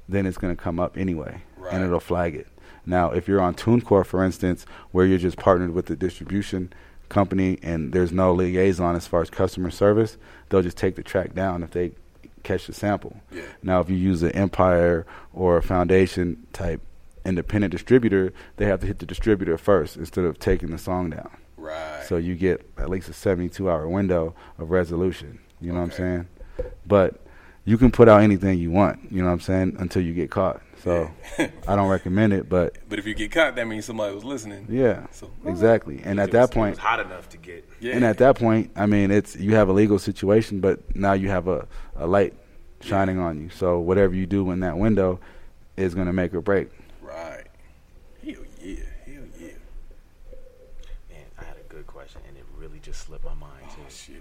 [0.09, 1.75] then it's going to come up anyway, Right.
[1.75, 2.47] and it'll flag it.
[2.87, 6.73] Now, if you're on TuneCore, for instance, where you're just partnered with the distribution
[7.11, 10.17] company and there's no liaison as far as customer service,
[10.49, 11.93] they'll just take the track down if they
[12.43, 13.20] catch the sample.
[13.30, 13.43] Yeah.
[13.62, 16.80] Now, if you use an Empire or a Foundation type
[17.24, 21.30] independent distributor, they have to hit the distributor first instead of taking the song down.
[21.57, 22.05] Right.
[22.09, 25.38] So you get at least a 72 hour window of resolution.
[25.61, 26.28] You know what I'm saying?
[26.86, 27.20] But
[27.64, 30.30] you can put out anything you want, you know what I'm saying, until you get
[30.30, 30.61] caught.
[30.83, 34.24] So I don't recommend it, but but if you get caught, that means somebody was
[34.24, 34.66] listening.
[34.68, 36.01] yeah, So- exactly.
[36.03, 37.68] And at that was- it point, was hot enough to get.
[37.80, 37.95] Yeah.
[37.95, 41.28] and at that point, I mean, it's you have a legal situation, but now you
[41.28, 41.66] have a,
[41.97, 42.35] a light
[42.80, 43.49] shining on you.
[43.51, 45.20] So whatever you do in that window
[45.76, 46.68] is going to make or break.
[47.01, 47.45] Right.
[48.24, 48.76] Hell yeah.
[49.07, 49.47] Hell yeah.
[51.11, 54.14] Man, I had a good question, and it really just slipped my mind Oh too.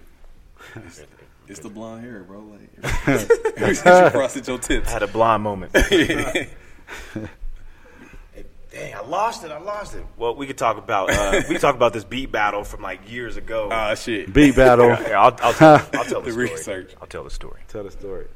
[0.94, 1.08] shit.
[1.48, 2.40] It's, it's the blonde hair, bro.
[2.40, 3.06] Like
[3.56, 4.90] every time you frosted your I tips.
[4.92, 5.72] had a blonde moment.
[8.72, 9.50] Dang, I lost it.
[9.50, 10.02] I lost it.
[10.16, 13.10] Well, we could talk about uh, we could talk about this beat battle from like
[13.10, 13.68] years ago.
[13.70, 14.32] Ah shit.
[14.32, 14.94] Beat battle.
[14.96, 16.50] Here, I'll, I'll, tell, I'll tell the, The story.
[16.50, 16.94] research.
[17.00, 17.60] I'll tell the story.
[17.68, 18.28] Tell the story.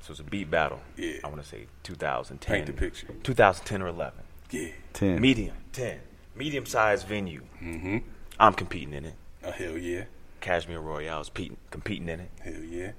[0.00, 0.80] So it's a beat battle.
[0.96, 1.12] Yeah.
[1.22, 2.54] I want to say 2010.
[2.56, 3.06] Paint the picture.
[3.22, 4.18] 2010 or 11.
[4.50, 4.68] Yeah.
[4.94, 5.20] 10.
[5.20, 5.54] Medium.
[5.74, 6.00] 10.
[6.34, 7.42] Medium sized venue.
[7.62, 7.98] Mm-hmm.
[8.40, 9.14] I'm competing in it.
[9.44, 10.04] Oh hell yeah.
[10.40, 12.30] Cashmere Royale's pe- competing in it.
[12.42, 12.92] Hell yeah.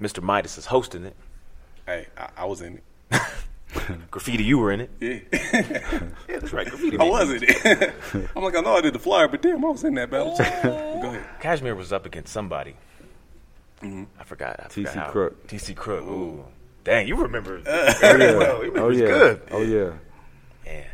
[0.00, 0.22] Mr.
[0.22, 1.16] Midas is hosting it.
[1.86, 3.20] Hey, I, I was in it.
[4.10, 4.90] Graffiti, you were in it.
[5.00, 5.18] Yeah.
[6.28, 6.66] Yeah, that's right.
[6.68, 6.98] Graffiti.
[6.98, 7.94] I was in it.
[8.36, 10.34] I'm like, I know I did the flyer, but damn, I was in that battle.
[10.36, 11.24] Go ahead.
[11.40, 12.74] Cashmere was up against somebody.
[13.80, 14.04] Mm-hmm.
[14.18, 14.56] I forgot.
[14.60, 15.46] I TC forgot Crook.
[15.46, 16.02] TC Crook.
[16.04, 16.44] Ooh.
[16.84, 17.94] Dang, you remember Uh.
[18.00, 18.64] very well.
[18.64, 19.06] You Oh yeah.
[19.06, 19.42] good.
[19.50, 19.92] Oh yeah.
[20.66, 20.86] And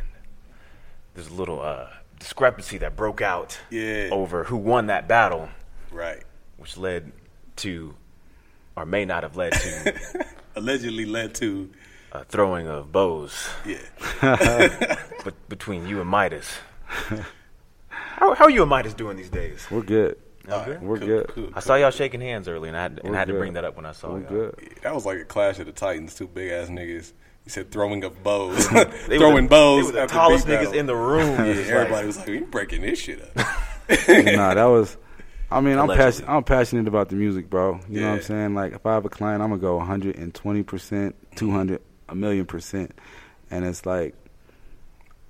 [1.15, 1.87] there's a little uh,
[2.19, 4.09] discrepancy that broke out Yeah.
[4.11, 5.49] over who won that battle,
[5.93, 6.23] Right.
[6.57, 7.11] which led
[7.57, 7.93] to,
[8.75, 10.25] or may not have led to,
[10.55, 11.69] Allegedly led to
[12.11, 13.77] a throwing of bows yeah.
[15.23, 16.57] but between you and Midas.
[17.89, 19.65] How, how are you and Midas doing these days?
[19.71, 20.17] We're good.
[20.51, 21.27] All right, We're cool, good.
[21.29, 23.53] cool, I saw y'all shaking hands earlier, and I had, and I had to bring
[23.53, 24.29] that up when I saw We're y'all.
[24.29, 24.55] good.
[24.57, 24.67] cool.
[24.83, 27.13] That was like a clash of the Titans, two big ass niggas.
[27.45, 29.91] He said throwing of bows, They were throwing the, bows.
[29.91, 30.73] They were the tallest niggas battle.
[30.73, 31.29] in the room.
[31.39, 34.97] Yeah, It's like- everybody was like, "You breaking this shit up." nah, that was.
[35.51, 36.11] I mean, I'm Allegedly.
[36.11, 36.29] passionate.
[36.29, 37.79] I'm passionate about the music, bro.
[37.87, 38.55] You know what I'm saying?
[38.55, 42.91] Like, if I have a client, I'm gonna go 120 percent, 200, a million percent,
[43.51, 44.15] and it's like,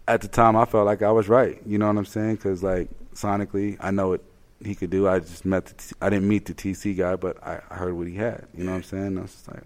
[0.08, 1.62] at the time I felt like I was right.
[1.66, 2.36] You know what I'm saying?
[2.36, 4.22] Because like sonically, I know what
[4.64, 5.08] he could do.
[5.10, 7.94] I just met the T- I didn't meet the TC guy, but I, I heard
[7.94, 8.48] what he had.
[8.58, 9.18] You know what I'm saying?
[9.18, 9.64] I was just like,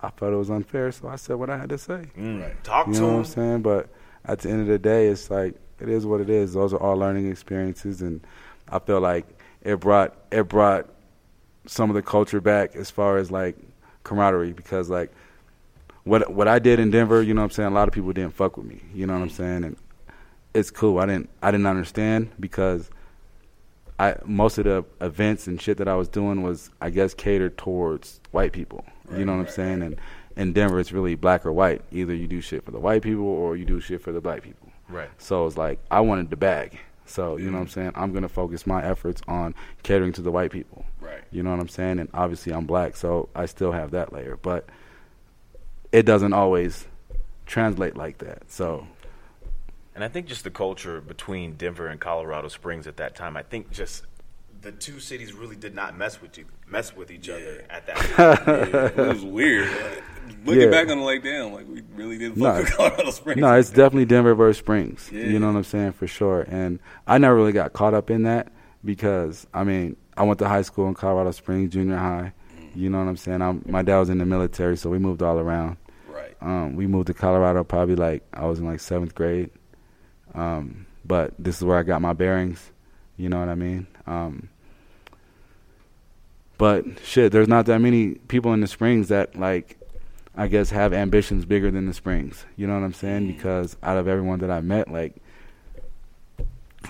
[0.00, 2.04] I felt it was unfair, so I said what I had to say.
[2.16, 2.42] Mm.
[2.42, 2.64] Right.
[2.64, 3.18] Talk You to know what him.
[3.18, 3.62] I'm saying?
[3.62, 3.88] But
[4.24, 6.54] at the end of the day, it's like it is what it is.
[6.54, 8.26] Those are all learning experiences, and
[8.70, 9.26] I feel like
[9.68, 10.88] it brought it brought
[11.66, 13.54] some of the culture back as far as like
[14.02, 15.12] camaraderie because like
[16.04, 18.12] what what I did in Denver, you know what I'm saying, a lot of people
[18.14, 18.80] didn't fuck with me.
[18.94, 19.64] You know what I'm saying?
[19.64, 19.76] And
[20.54, 20.98] it's cool.
[20.98, 22.88] I didn't I didn't understand because
[23.98, 27.58] I most of the events and shit that I was doing was I guess catered
[27.58, 28.86] towards white people.
[29.14, 29.82] you know what I'm saying?
[29.82, 29.96] And
[30.34, 31.82] in Denver it's really black or white.
[31.92, 34.42] Either you do shit for the white people or you do shit for the black
[34.42, 34.70] people.
[34.88, 35.10] Right.
[35.18, 36.78] So it's like I wanted the bag.
[37.08, 37.72] So you know what I'm mm.
[37.72, 37.92] saying?
[37.94, 40.84] I'm gonna focus my efforts on catering to the white people.
[41.00, 41.22] Right.
[41.30, 41.98] You know what I'm saying?
[41.98, 44.36] And obviously I'm black, so I still have that layer.
[44.36, 44.68] But
[45.92, 46.86] it doesn't always
[47.46, 48.50] translate like that.
[48.50, 48.86] So mm.
[49.98, 53.42] And I think just the culture between Denver and Colorado Springs at that time, I
[53.42, 54.04] think just
[54.62, 57.96] the two cities really did not mess with you, mess with each other at that
[58.96, 59.06] time.
[59.06, 59.68] it was weird.
[60.44, 60.70] Looking Yeah.
[60.70, 62.54] back on it like damn, like we really did fuck No.
[62.60, 63.40] with Colorado Springs.
[63.40, 65.08] No, it's definitely Denver versus Springs.
[65.12, 65.24] Yeah.
[65.24, 66.42] You know what I'm saying for sure.
[66.48, 68.52] And I never really got caught up in that
[68.84, 72.32] because I mean I went to high school in Colorado Springs, junior high.
[72.74, 73.40] You know what I'm saying?
[73.42, 75.78] I'm, my dad was in the military, so we moved all around.
[76.10, 76.36] right.
[76.40, 79.50] Um, we moved to Colorado probably like I was in like seventh grade.
[80.34, 82.70] Um, but this is where I got my bearings.
[83.18, 83.86] You know what I mean?
[84.06, 84.48] Um,
[86.56, 89.78] but shit, there's not that many people in the Springs that like,
[90.36, 92.46] I guess, have ambitions bigger than the Springs.
[92.56, 93.26] You know what I'm saying?
[93.26, 95.16] Because out of everyone that I met, like,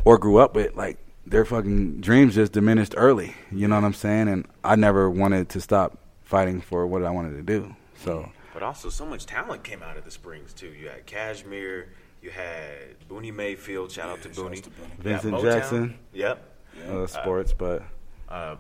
[0.05, 3.35] or grew up with, like, their fucking dreams just diminished early.
[3.51, 4.29] You know what I'm saying?
[4.29, 7.75] And I never wanted to stop fighting for what I wanted to do.
[7.97, 8.31] So.
[8.53, 10.69] But also, so much talent came out of the Springs too.
[10.69, 11.89] You had Cashmere,
[12.23, 13.91] you had Booney Mayfield.
[13.93, 14.63] Shout out to Yeah, out Booney.
[14.63, 14.99] to Booney.
[14.99, 15.43] Vincent Motown.
[15.43, 15.99] Jackson.
[16.13, 16.45] Yep.
[16.91, 17.83] uh, sports, but
[18.29, 18.57] Uh,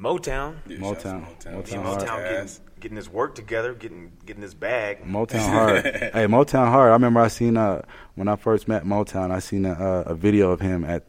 [0.00, 0.56] Motown.
[0.66, 1.24] Yeah, Motown.
[1.26, 1.90] shouts to Motown Me.
[1.90, 2.48] Motown getting,
[2.80, 5.04] getting his work together, getting getting his bag.
[5.04, 5.84] Motown hard.
[5.84, 6.90] hey, Motown hard.
[6.90, 7.82] I remember I seen uh
[8.14, 11.04] when I first met Motown, I seen a, uh, a video of him at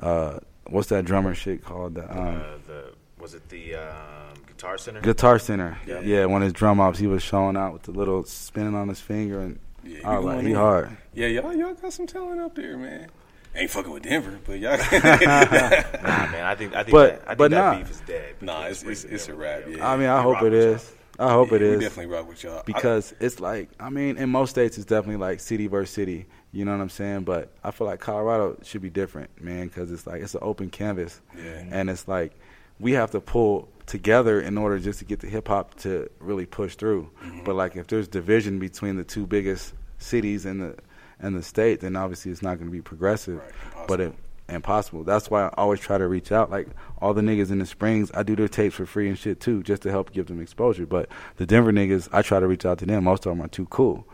[0.00, 4.78] uh what's that drummer shit called the um, Uh, the was it the um, Guitar
[4.78, 5.00] Center?
[5.00, 5.76] Guitar Center.
[5.86, 6.00] Yeah.
[6.00, 6.26] Yeah.
[6.26, 9.00] one of his drum ops, he was showing out with the little spinning on his
[9.00, 10.54] finger, and Yeah, I was like, he in.
[10.56, 10.96] hard.
[11.14, 13.08] Yeah, y'all y'all got some talent up there, man.
[13.54, 14.78] Ain't fucking with Denver, but y'all.
[14.92, 16.44] Nah, man.
[16.44, 17.78] I think I think But- that, I think but that nah.
[17.78, 18.34] beef is dead.
[18.40, 19.42] Nah, it's- it's- it's a Denver.
[19.42, 19.90] wrap, yeah.
[19.92, 20.74] I mean, I hope rock it with y'all.
[20.74, 20.92] is.
[21.18, 22.58] I hope Yeah, it we definitely rock with y'all.
[22.60, 26.26] I- because it's like I mean, in most states, it's definitely like city versus city.
[26.52, 27.24] You know what I'm saying?
[27.24, 30.70] But I feel like Colorado should be different, man, because it's like it's an open
[30.70, 31.64] canvas, Yeah.
[31.70, 32.32] and it's like
[32.80, 36.46] we have to pull together in order just to get the hip hop to really
[36.46, 37.10] push through.
[37.22, 37.44] Mm-hmm.
[37.44, 40.76] But like if there's division between the two biggest cities in the
[41.22, 43.38] and the state, then obviously it's not going to be progressive.
[43.38, 44.14] Right, But it
[44.48, 45.04] impossible.
[45.04, 46.50] That's why I always try to reach out.
[46.50, 46.68] Like
[47.00, 49.62] all the niggas in the Springs, I do their tapes for free and shit too,
[49.62, 50.86] just to help give them exposure.
[50.86, 53.04] But the Denver niggas, I try to reach out to them.
[53.04, 54.06] Most of them are too cool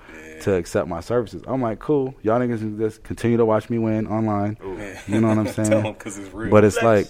[0.42, 1.42] to accept my services.
[1.46, 4.56] I'm like, cool, y'all niggas can just continue to watch me win online.
[4.62, 5.00] Yeah.
[5.06, 5.96] You know what I'm saying?
[6.04, 6.50] it's real.
[6.50, 7.06] But it's like,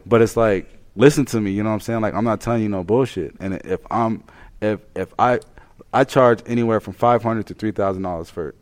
[0.06, 1.52] but it's like, listen to me.
[1.52, 2.00] You know what I'm saying?
[2.00, 3.34] Like I'm not telling you no bullshit.
[3.40, 4.24] And if I'm,
[4.60, 5.40] if if I,
[5.92, 8.54] I charge anywhere from five hundred to three thousand dollars for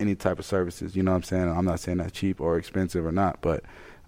[0.00, 0.96] any type of services.
[0.96, 1.48] You know what I'm saying?
[1.48, 3.64] I'm not saying that's cheap or expensive or not, but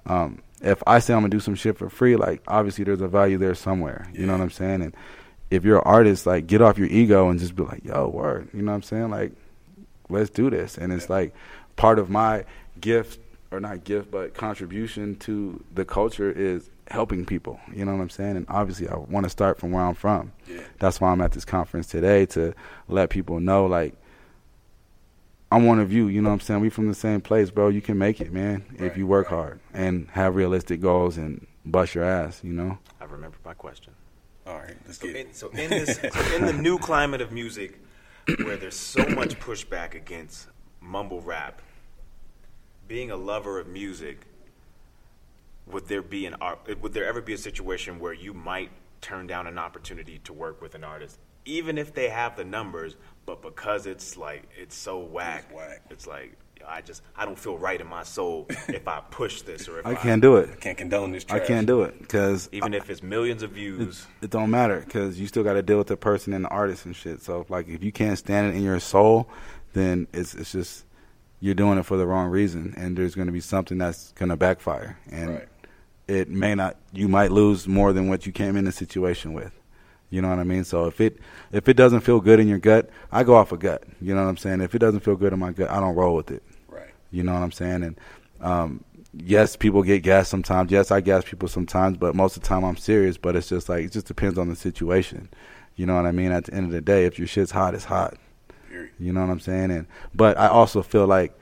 [0.07, 3.09] um, if I say I'm gonna do some shit for free, like obviously there's a
[3.09, 4.07] value there somewhere.
[4.13, 4.83] You know what I'm saying?
[4.83, 4.95] And
[5.51, 8.49] if you're an artist, like get off your ego and just be like, yo, word.
[8.53, 9.11] You know what I'm saying?
[9.11, 9.33] Like,
[10.09, 10.79] let's do this.
[10.79, 11.35] And it's like
[11.77, 12.45] part of my
[12.81, 13.21] gift
[13.51, 17.61] or not gift, but contribution to the culture is helping people.
[17.75, 18.37] You know what I'm saying?
[18.37, 20.33] And obviously, I want to start from where I'm from.
[20.47, 20.61] Yeah.
[20.79, 22.55] That's why I'm at this conference today to
[22.89, 23.95] let people know, like,
[25.51, 26.07] I'm one of you.
[26.07, 26.61] You know what I'm saying?
[26.61, 27.69] We from the same place, bro.
[27.69, 29.37] You can make it, man, if you work right.
[29.37, 32.41] hard and have realistic goals and bust your ass.
[32.45, 32.79] You know?
[33.01, 33.95] I remember my question.
[34.47, 35.37] All right, let's So get in, it.
[35.37, 37.79] so in this, so in the new climate of music,
[38.43, 40.47] where there's so much pushback against
[40.81, 41.61] mumble rap,
[42.89, 44.27] being a lover of music,
[45.67, 46.81] would there be an art?
[46.81, 48.71] Would there ever be a situation where you might
[49.01, 52.97] turn down an opportunity to work with an artist, even if they have the numbers,
[53.27, 55.83] but because it's like it's so whack, It's whack.
[55.91, 56.37] it's like
[56.69, 59.87] I just I don't feel right in my soul if I push this or if
[59.87, 60.51] I, I can't do it.
[60.53, 61.25] I can't condone this.
[61.31, 64.07] I can't do it because even if it's millions of views.
[64.21, 66.85] it don't matter because you still got to deal with the person and the artist
[66.85, 67.23] and shit.
[67.23, 69.29] So like if you can't stand it in your soul,
[69.73, 70.85] then it's it's just
[71.43, 74.29] you're doing it for the wrong reason, and there's going to be something that's going
[74.29, 75.49] to backfire, and Right.
[76.07, 76.77] it may not.
[76.93, 79.53] You might lose more than what you came in the situation with.
[80.11, 80.65] You know what I mean?
[80.65, 81.19] So if it
[81.53, 83.85] if it doesn't feel good in your gut, I go off a gut.
[84.01, 84.61] You know what I'm saying?
[84.61, 86.43] If it doesn't feel good in my gut, I don't roll with it.
[86.69, 86.91] Right.
[87.13, 87.85] You know what I'm saying?
[87.85, 88.01] And
[88.41, 88.85] um,
[89.15, 90.73] yes, people get gas sometimes.
[90.73, 93.17] Yes, I gas people sometimes, but most of the time I'm serious.
[93.17, 95.29] But it's just like it just depends on the situation.
[95.77, 96.33] You know what I mean?
[96.33, 98.17] At the end of the day, if your shit's hot, it's hot.
[98.69, 98.91] Period.
[98.99, 99.71] You know what I'm saying?
[99.71, 101.39] And but I also feel like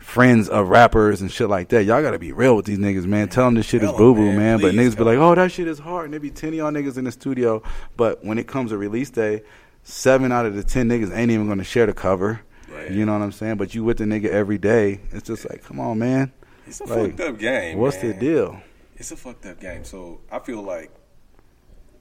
[0.00, 3.28] friends of rappers and shit like that, y'all gotta be real with these niggas, man.
[3.28, 4.36] Tell them this shit is boo boo, man.
[4.36, 4.60] man.
[4.60, 6.06] But niggas be like, oh, that shit is hard.
[6.06, 7.62] And there be ten of y'all niggas in the studio,
[7.96, 9.42] but when it comes to release day,
[9.82, 12.40] seven out of the ten niggas ain't even gonna share the cover.
[12.68, 12.90] Right.
[12.90, 13.56] You know what I'm saying?
[13.56, 15.00] But you with the nigga every day.
[15.12, 16.32] It's just like, come on, man.
[16.66, 17.78] It's a Like, fucked up game.
[17.78, 18.60] What's the deal?
[18.96, 19.84] It's a fucked up game.
[19.84, 20.90] So I feel like,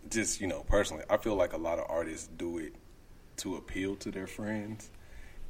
[0.10, 2.74] just you know, personally, I feel like a lot of artists do it
[3.38, 4.90] to appeal to their friends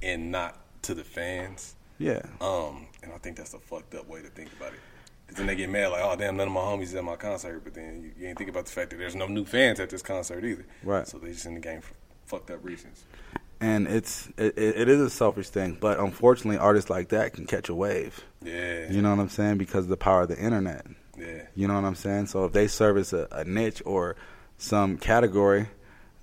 [0.01, 1.75] and not to the fans.
[1.97, 2.21] Yeah.
[2.41, 4.79] Um, and I think that's a fucked up way to think about it.
[5.25, 7.15] Because then they get mad, like, oh damn, none of my homies is at my
[7.15, 7.63] concert.
[7.63, 9.89] But then you, you ain't think about the fact that there's no new fans at
[9.89, 10.65] this concert either.
[10.83, 11.07] Right.
[11.07, 11.93] So they just in the game for
[12.25, 13.03] fucked up reasons.
[13.61, 17.45] And it's it, it it is a selfish thing, but unfortunately, artists like that can
[17.45, 18.25] catch a wave.
[18.43, 18.91] Yeah.
[18.91, 19.57] You know what I'm saying?
[19.57, 20.85] Because of the power of the internet.
[21.17, 21.43] Yeah.
[21.55, 22.25] You know what I'm saying?
[22.25, 24.17] So if they service a, a niche or
[24.57, 25.67] some category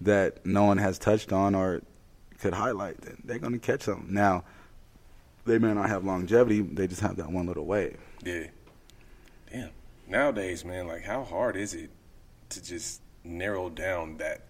[0.03, 1.81] that no one has touched on or
[2.39, 4.09] could highlight, then they're going to catch them.
[4.11, 4.45] Now,
[5.47, 6.61] they may not have longevity.
[6.61, 7.99] They just have that one little wave.
[8.25, 8.47] Yeah.
[9.53, 9.71] Damn.
[10.09, 11.91] Nowadays, man, like how hard is it
[12.51, 14.43] to just narrow down that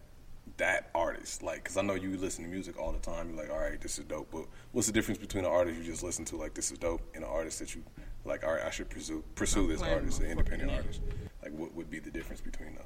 [0.57, 1.43] that artist?
[1.43, 3.28] Like, cause I know you listen to music all the time.
[3.30, 4.28] You're like, all right, this is dope.
[4.30, 7.03] But what's the difference between an artist you just listen to, like this is dope,
[7.14, 7.82] and an artist that you
[8.24, 11.01] like, all right, I should pursue pursue this artist, an independent artist?
[11.43, 12.84] Like, what would be the difference between those?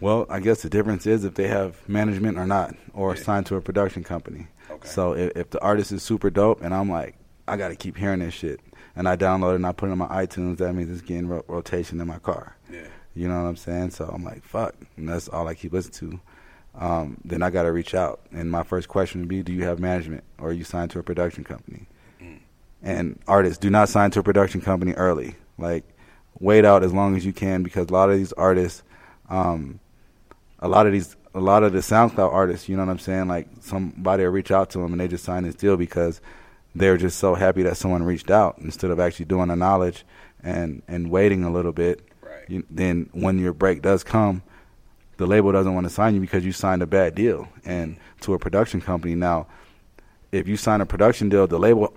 [0.00, 3.22] Well, I guess the difference is if they have management or not, or Yeah.
[3.22, 4.46] signed to a production company.
[4.70, 4.88] Okay.
[4.88, 7.16] So if, if the artist is super dope, and I'm like,
[7.46, 8.60] I got to keep hearing this shit,
[8.94, 11.28] and I download it and I put it on my iTunes, that means it's getting
[11.28, 12.56] ro- rotation in my car.
[12.70, 12.88] Yeah.
[13.14, 13.90] You know what I'm saying?
[13.90, 16.20] So I'm like, fuck, and that's all I keep listening
[16.74, 16.84] to.
[16.84, 19.64] Um, then I got to reach out, and my first question would be, do you
[19.64, 21.86] have management, or are you signed to a production company?
[22.80, 25.34] And artists, do not sign to a production company early.
[25.58, 25.84] Like,
[26.38, 28.84] wait out as long as you can because a lot of these artists,
[29.28, 29.80] um,
[30.60, 33.28] a lot of these, a lot of the SoundCloud artists, you know what I'm saying?
[33.28, 36.20] Like, somebody will reach out to them and they just sign this deal because
[36.74, 40.04] they're just so happy that someone reached out instead of actually doing the knowledge
[40.42, 42.00] and and waiting a little bit.
[42.22, 42.44] Right.
[42.48, 44.42] You, then when your break does come,
[45.16, 48.34] the label doesn't want to sign you because you signed a bad deal and to
[48.34, 49.14] a production company.
[49.14, 49.46] Now,
[50.30, 51.92] if you sign a production deal, the label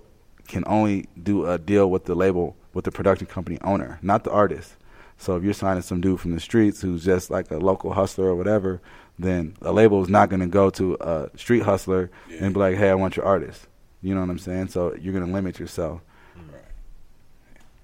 [0.48, 4.30] can only do a deal with the label with the production company owner, not the
[4.30, 4.76] artist.
[5.22, 8.26] So if you're signing some dude from the streets who's just like a local hustler
[8.26, 8.80] or whatever,
[9.20, 12.38] then a label is not going to go to a street hustler Yeah.
[12.44, 13.68] and be like, "Hey, I want your artist."
[14.02, 14.68] You know what I'm saying?
[14.68, 16.00] So you're going to limit yourself.
[16.36, 16.64] Right.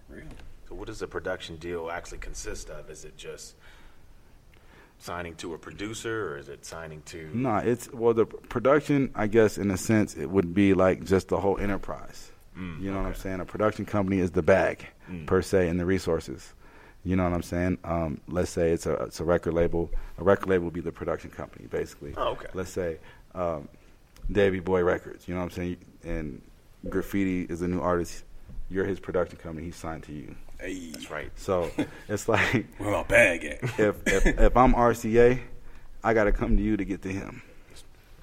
[0.08, 0.24] Real.
[0.68, 2.90] So what does a production deal actually consist of?
[2.90, 3.54] Is it just
[4.98, 7.30] signing to a producer, or is it signing to?
[7.32, 9.12] No, it's well the production.
[9.14, 12.32] I guess in a sense, it would be like just the whole enterprise.
[12.58, 13.38] Mm, you know what I'm saying?
[13.38, 15.26] A production company is the bag Mm.
[15.26, 16.52] per se and the resources.
[17.04, 17.78] You know what I'm saying?
[17.84, 19.90] Um, let's say it's a it's a record label.
[20.18, 22.14] A record label would be the production company, basically.
[22.16, 22.48] Oh, okay.
[22.54, 22.98] Let's say
[23.34, 23.68] um,
[24.30, 25.28] Davy Boy Records.
[25.28, 25.76] You know what I'm saying?
[26.04, 26.42] And
[26.88, 28.24] Graffiti is a new artist.
[28.68, 29.66] You're his production company.
[29.66, 30.34] He's signed to you.
[30.60, 30.90] Hey.
[30.90, 31.30] That's right.
[31.36, 31.70] So
[32.08, 33.62] it's like Where my bag at?
[33.78, 35.40] if if if I'm RCA,
[36.02, 37.42] I got to come to you to get to him.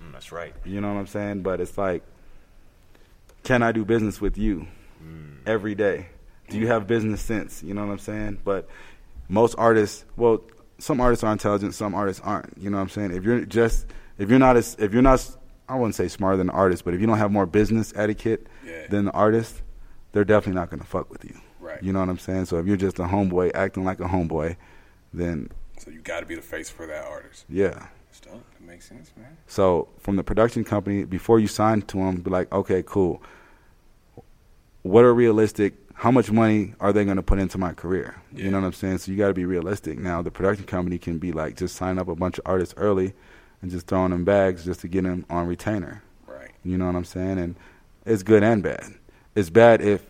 [0.04, 0.54] Mm, that's right.
[0.66, 1.42] You know what I'm saying?
[1.42, 2.04] But it's like,
[3.44, 4.68] can I do business with you
[5.46, 6.08] every day?
[6.50, 7.64] Do you have business sense?
[7.64, 8.40] You know what I'm saying?
[8.44, 8.68] But
[9.30, 10.44] most artists, well,
[10.78, 12.54] some artists are intelligent, some artists aren't.
[12.58, 13.12] You know what I'm saying?
[13.12, 13.88] If you're just,
[14.18, 15.26] if you're not as, if you're not,
[15.68, 18.46] I wouldn't say smarter than the artist, but if you don't have more business etiquette
[18.66, 18.88] Yeah.
[18.88, 19.62] than the artist,
[20.12, 21.36] they're definitely not going to fuck with you.
[21.60, 21.82] Right.
[21.82, 22.46] You know what I'm saying?
[22.46, 24.56] So if you're just a homeboy acting like a homeboy,
[25.14, 27.46] then So you got to be the face for that artist.
[27.50, 27.88] yeah.
[28.22, 28.44] Dope.
[28.54, 29.38] That makes sense, man.
[29.46, 33.22] So from the production company, before you sign to them, be like, okay, cool.
[34.84, 35.74] What are realistic?
[35.96, 38.16] How much money are they going to put into my career?
[38.32, 38.46] Yeah.
[38.46, 39.00] You know what I'm saying?
[39.00, 39.98] So you got to be realistic.
[39.98, 43.14] Now the production company can be like, just sign up a bunch of artists early,
[43.62, 46.04] and just throwing them bags just to get them on retainer.
[46.28, 46.52] Right.
[46.64, 47.40] You know what I'm saying?
[47.40, 47.56] And
[48.06, 48.94] it's good and bad.
[49.36, 50.10] It's bad if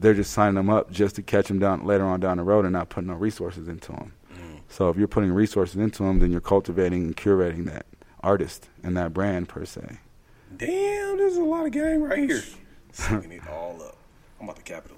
[0.00, 2.64] they're just signing them up just to catch them down later on down the road
[2.64, 4.12] and not putting no resources into them.
[4.32, 4.60] Mm.
[4.68, 7.86] So if you're putting resources into them, then you're cultivating and curating that
[8.22, 9.98] artist and that brand per se.
[10.56, 12.42] Damn, there's a lot of game right here.
[12.92, 13.96] Sucking it all up.
[14.40, 14.97] I'm about to capitalize,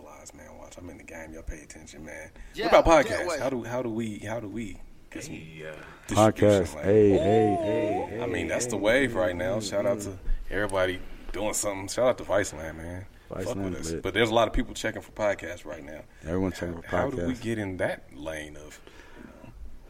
[0.76, 0.76] man.
[0.76, 1.32] Watch, I'm in the game.
[1.34, 2.30] Y'all pay attention, man.
[2.54, 3.38] Yeah, what about yeah, podcasts?
[3.38, 4.78] how do how do we how do we
[5.10, 6.14] get some Hey, uh.
[6.14, 6.74] Podcast.
[6.74, 8.20] Like, Hey, hey, hey, hey.
[8.22, 9.60] I mean, that's the wave right now.
[9.60, 10.18] Shout out to
[10.50, 11.00] everybody
[11.32, 11.88] doing something.
[11.88, 13.06] Shout out to Viceland, man.
[13.28, 13.90] Fuck with us.
[13.92, 14.02] lit.
[14.02, 16.00] But there's a lot of people checking for podcasts right now.
[16.24, 18.80] Everyone's checking for How do we get in that lane of?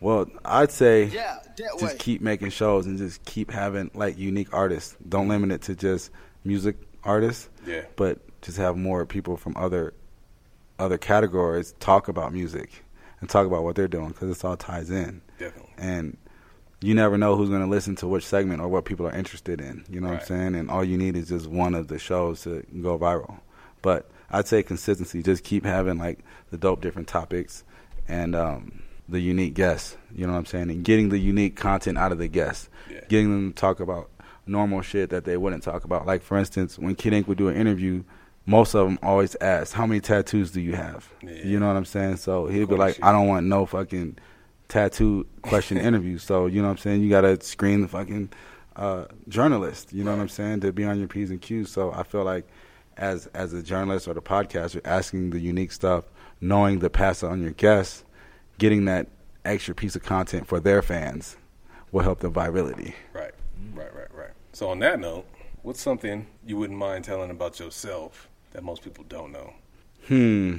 [0.01, 1.97] Well, I'd say Yeah, just way.
[1.99, 4.97] keep making shows and just keep having like unique artists.
[5.09, 6.11] Don't limit it to just
[6.45, 7.49] music artists.
[7.67, 7.83] Yeah.
[7.97, 9.93] But just have more people from other
[10.81, 12.85] other categories talk about music
[13.21, 15.21] and talk about what they're doing because it's all ties in.
[15.39, 15.73] Definitely.
[15.79, 16.17] And
[16.81, 19.61] you never know who's going to listen to which segment or what people are interested
[19.61, 19.85] in.
[19.91, 20.55] You know what I'm saying?
[20.55, 23.41] And all you need is just one of the shows to go viral.
[23.83, 25.23] But I'd say consistency.
[25.23, 26.21] Just keep having like
[26.51, 27.65] the dope different topics
[28.09, 29.97] and um, the unique guests.
[30.15, 30.71] You know what I'm saying?
[30.71, 32.71] And getting the unique content out of the guests.
[32.91, 33.01] Yeah.
[33.09, 34.11] Getting them to talk about
[34.47, 36.07] normal shit that they wouldn't talk about.
[36.07, 38.05] Like for instance, when Kid Ink would do an interview,
[38.47, 41.45] most of them always ask, "How many tattoos do you have?" Yeah.
[41.45, 42.17] You know what I'm saying?
[42.17, 44.19] So he'd be like, "I don't want no fucking."
[44.71, 46.17] tattoo question interview.
[46.17, 47.03] So you know what I'm saying.
[47.03, 48.31] You gotta screen the fucking
[48.77, 49.93] uh, journalist.
[49.93, 51.71] You know what I'm saying to be on your p's and q's.
[51.71, 52.49] So I feel like
[52.97, 56.05] as as a journalist or the podcaster, asking the unique stuff,
[56.41, 58.05] knowing the pass it on your guests,
[58.59, 59.09] getting that
[59.45, 61.37] extra piece of content for their fans
[61.93, 62.95] will help the virality.
[63.13, 63.33] Right,
[63.75, 64.31] right, right, right.
[64.53, 65.27] So on that note,
[65.63, 69.53] what's something you wouldn't mind telling about yourself that most people don't know?
[70.07, 70.57] Hmm.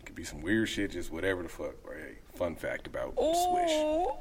[0.00, 3.14] It could be some weird shit, just whatever the fuck, or a fun fact about
[3.14, 4.16] Swish.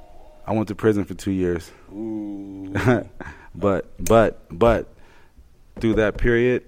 [0.45, 1.72] I went to prison for two years.
[1.91, 2.74] Ooh,
[3.56, 4.88] but but but
[5.80, 6.64] through that period,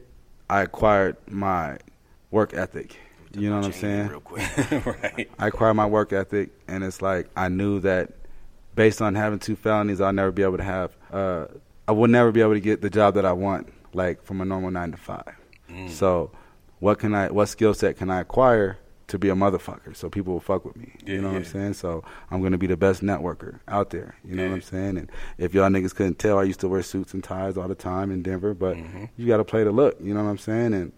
[0.49, 1.77] I acquired my
[2.29, 2.97] work ethic.
[3.33, 4.07] You know what I'm saying?
[4.09, 4.85] Real quick.
[4.85, 5.29] right.
[5.39, 8.11] I acquired my work ethic, and it's like I knew that
[8.75, 10.95] based on having two felonies, I'll never be able to have.
[11.11, 11.45] Uh,
[11.87, 14.45] I would never be able to get the job that I want, like from a
[14.45, 15.40] normal nine to five.
[15.89, 16.31] So,
[16.79, 17.29] what can I?
[17.29, 19.95] What skill set can I acquire to be a motherfucker?
[19.95, 20.93] So people will fuck with me.
[21.05, 21.73] Yeah, you know what I'm saying?
[21.73, 24.15] So I'm gonna be the best networker out there.
[24.25, 24.97] You know what I'm saying?
[24.97, 27.75] And if y'all niggas couldn't tell, I used to wear suits and ties all the
[27.75, 28.53] time in Denver.
[28.53, 29.05] But Mm-hmm.
[29.17, 29.97] you got to play the look.
[30.01, 30.73] You know what I'm saying?
[30.73, 30.91] And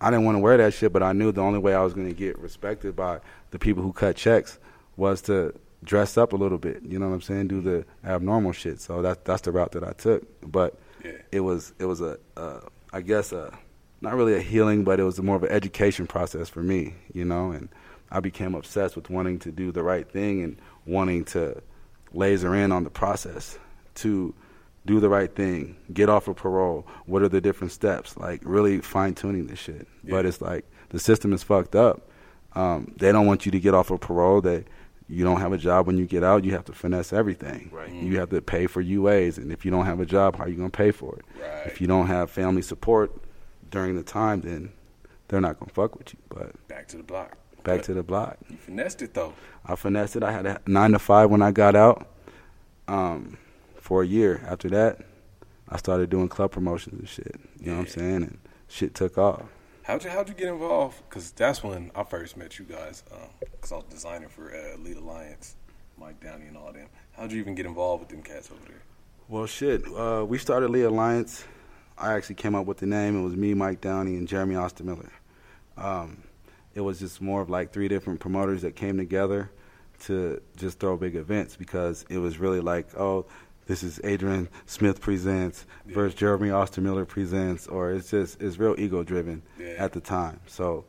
[0.00, 1.92] I didn't want to wear that shit, but I knew the only way I was
[1.94, 3.18] going to get respected by
[3.50, 4.58] the people who cut checks
[4.96, 5.52] was to
[5.82, 6.82] dress up a little bit.
[6.84, 7.48] You know what I'm saying?
[7.48, 8.80] Do the abnormal shit.
[8.80, 10.22] So that that's the route that I took.
[10.48, 11.12] But Yeah.
[11.32, 12.60] it was it was a uh,
[13.00, 13.52] guess a
[14.00, 16.94] not really a healing, but it was more of an education process for me.
[17.12, 17.68] You know, and
[18.10, 21.62] I became obsessed with wanting to do the right thing and wanting to
[22.12, 23.58] laser in on the process
[23.96, 24.34] to
[24.86, 26.86] do the right thing, get off of parole.
[27.06, 28.16] What are the different steps?
[28.16, 29.86] Like really fine tuning this shit.
[30.04, 32.08] But it's like the system is fucked up.
[32.54, 34.40] Um, they don't want you to get off of parole.
[34.40, 34.64] They
[35.10, 36.44] you don't have a job when you get out.
[36.44, 37.70] You have to finesse everything.
[37.72, 37.92] Right.
[37.92, 40.48] You have to pay for UAs, and if you don't have a job, how are
[40.48, 41.24] you gonna pay for it?
[41.40, 41.66] Right.
[41.66, 43.12] If you don't have family support
[43.70, 44.72] during the time, then
[45.28, 46.18] they're not gonna fuck with you.
[46.28, 47.30] But Back to the block.
[47.64, 48.38] back But to the block.
[48.48, 49.34] You finessed it though.
[49.66, 50.22] I finessed it.
[50.22, 52.08] I had a nine to five when I got out.
[52.86, 53.36] Um,
[53.80, 55.00] for a year after that,
[55.68, 57.36] I started doing club promotions and shit.
[57.60, 58.22] You know what I'm saying?
[58.22, 58.38] And
[58.68, 59.42] shit took off.
[59.82, 61.02] How'd you how'd you get involved?
[61.08, 63.02] Because that's when I first met you guys.
[63.40, 65.56] Because I was designing for uh, Lead Alliance,
[65.98, 66.88] Mike Downey and all them.
[67.16, 68.82] How'd you even get involved with them cats over there?
[69.28, 69.82] Well, shit.
[69.94, 71.44] Uh, we started Lee Alliance.
[72.00, 73.18] I actually came up with the name.
[73.18, 75.12] It was me, Mike Downey, and Jeremy Austin Miller.
[75.76, 76.22] Um,
[76.74, 79.50] it was just more of like three different promoters that came together
[80.04, 83.26] to just throw big events because it was really like, oh,
[83.66, 88.74] this is Adrian Smith presents versus Jeremy Austin Miller presents, or it's just it's real
[88.78, 89.74] ego driven Yeah.
[89.78, 90.40] at the time.
[90.46, 90.84] So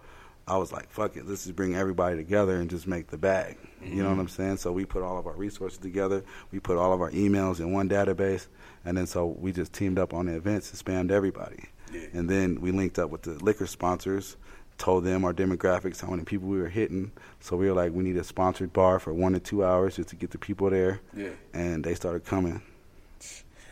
[0.47, 3.57] I was like, fuck it, let's just bring everybody together and just make the bag.
[3.81, 4.57] You know what I'm saying?
[4.57, 6.23] So we put all of our resources together.
[6.51, 8.47] We put all of our emails in one database,
[8.85, 11.65] and then so we just teamed up on the events and spammed everybody.
[11.93, 12.01] Yeah.
[12.13, 14.37] And then we linked up with the liquor sponsors,
[14.77, 17.11] told them our demographics, how many people we were hitting.
[17.39, 20.09] So we were like, we need a sponsored bar for one to two hours just
[20.09, 21.01] to get the people there.
[21.15, 21.29] Yeah.
[21.53, 22.61] And they started coming.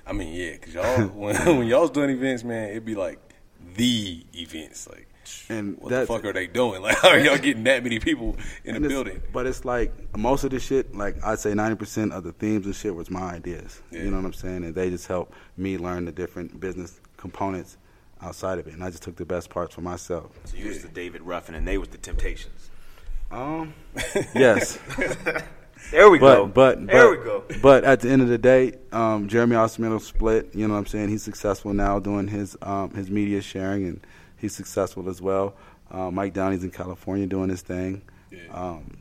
[0.05, 3.19] I mean, yeah, because y'all when, when y'all was doing events, man, it'd be like
[3.75, 4.87] the events.
[4.87, 5.06] Like,
[5.49, 6.81] And what the fuck are they doing?
[6.87, 9.21] Like, how are y'all getting that many people in And the building?
[9.33, 12.75] But it's like most of the shit, like I'd say 90% of the themes and
[12.75, 13.81] shit was my ideas.
[13.91, 14.03] Yeah.
[14.03, 14.63] You know what I'm saying?
[14.63, 17.77] And they just helped me learn the different business components
[18.21, 18.73] outside of it.
[18.73, 20.31] And I just took the best parts for myself.
[20.45, 22.69] So you was the David Ruffin, and they was the Temptations.
[23.31, 23.73] Um,
[24.35, 24.79] yes.
[25.91, 26.45] There we go.
[26.45, 27.43] But but there we go.
[27.61, 30.53] But at the end of the day, um, Jeremy Austin Miller split.
[30.53, 31.09] You know what I'm saying?
[31.09, 34.07] He's successful now doing his um, his media sharing, and
[34.37, 35.55] he's successful as well.
[35.89, 38.01] Uh, Mike Downey's in California doing his thing.
[38.31, 38.39] Yeah.
[38.51, 38.97] Um,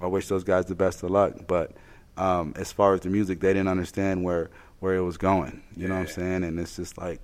[0.00, 1.34] I wish those guys the best of luck.
[1.46, 1.72] But
[2.16, 4.50] um, as far as the music, they didn't understand where
[4.80, 5.62] where it was going.
[5.76, 6.44] You know what I'm saying?
[6.44, 7.20] And it's just like,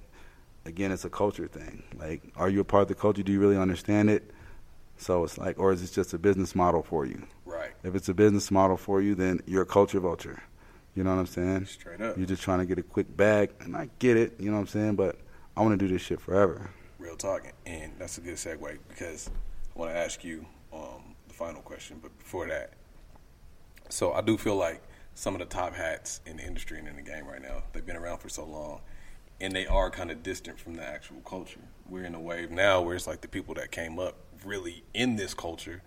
[0.66, 1.82] again, it's a culture thing.
[1.98, 3.22] Like, are you a part of the culture?
[3.22, 4.30] Do you really understand it?
[4.98, 7.22] So it's like, or is it just a business model for you?
[7.46, 7.70] Right.
[7.82, 10.42] If it's a business model for you, then you're a culture vulture.
[10.94, 11.66] You know what I'm saying?
[11.66, 12.16] Straight up.
[12.16, 14.34] You're just trying to get a quick bag, and I get it.
[14.38, 14.96] You know what I'm saying?
[14.96, 15.18] But
[15.56, 16.70] I want to do this shit forever.
[17.22, 17.52] Real talking.
[17.64, 19.30] And that's a good segue because
[19.74, 21.98] I want to ask you um, the final question.
[22.02, 22.72] But before that,
[23.88, 24.82] so I do feel like
[25.14, 27.86] some of the top hats in the industry and in the game right now, they've
[27.86, 28.80] been around for so long.
[29.40, 31.60] and they are kind of distant from the actual culture.
[31.88, 35.16] We're in a wave now where it's like the people that came up really in
[35.16, 35.82] this culture,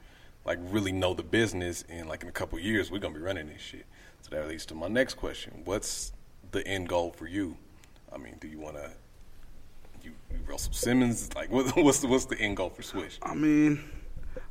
[0.46, 3.48] like really know the business, and like in a couple years we're gonna be running
[3.48, 3.86] this shit.
[4.22, 6.12] So that leads to my next question: What's
[6.52, 7.58] the end goal for you?
[8.14, 8.92] I mean, do you want to
[10.04, 11.30] you, you Russell Simmons?
[11.36, 13.20] Like, what, what's the, what's the end goal for Swish?
[13.22, 13.84] I mean,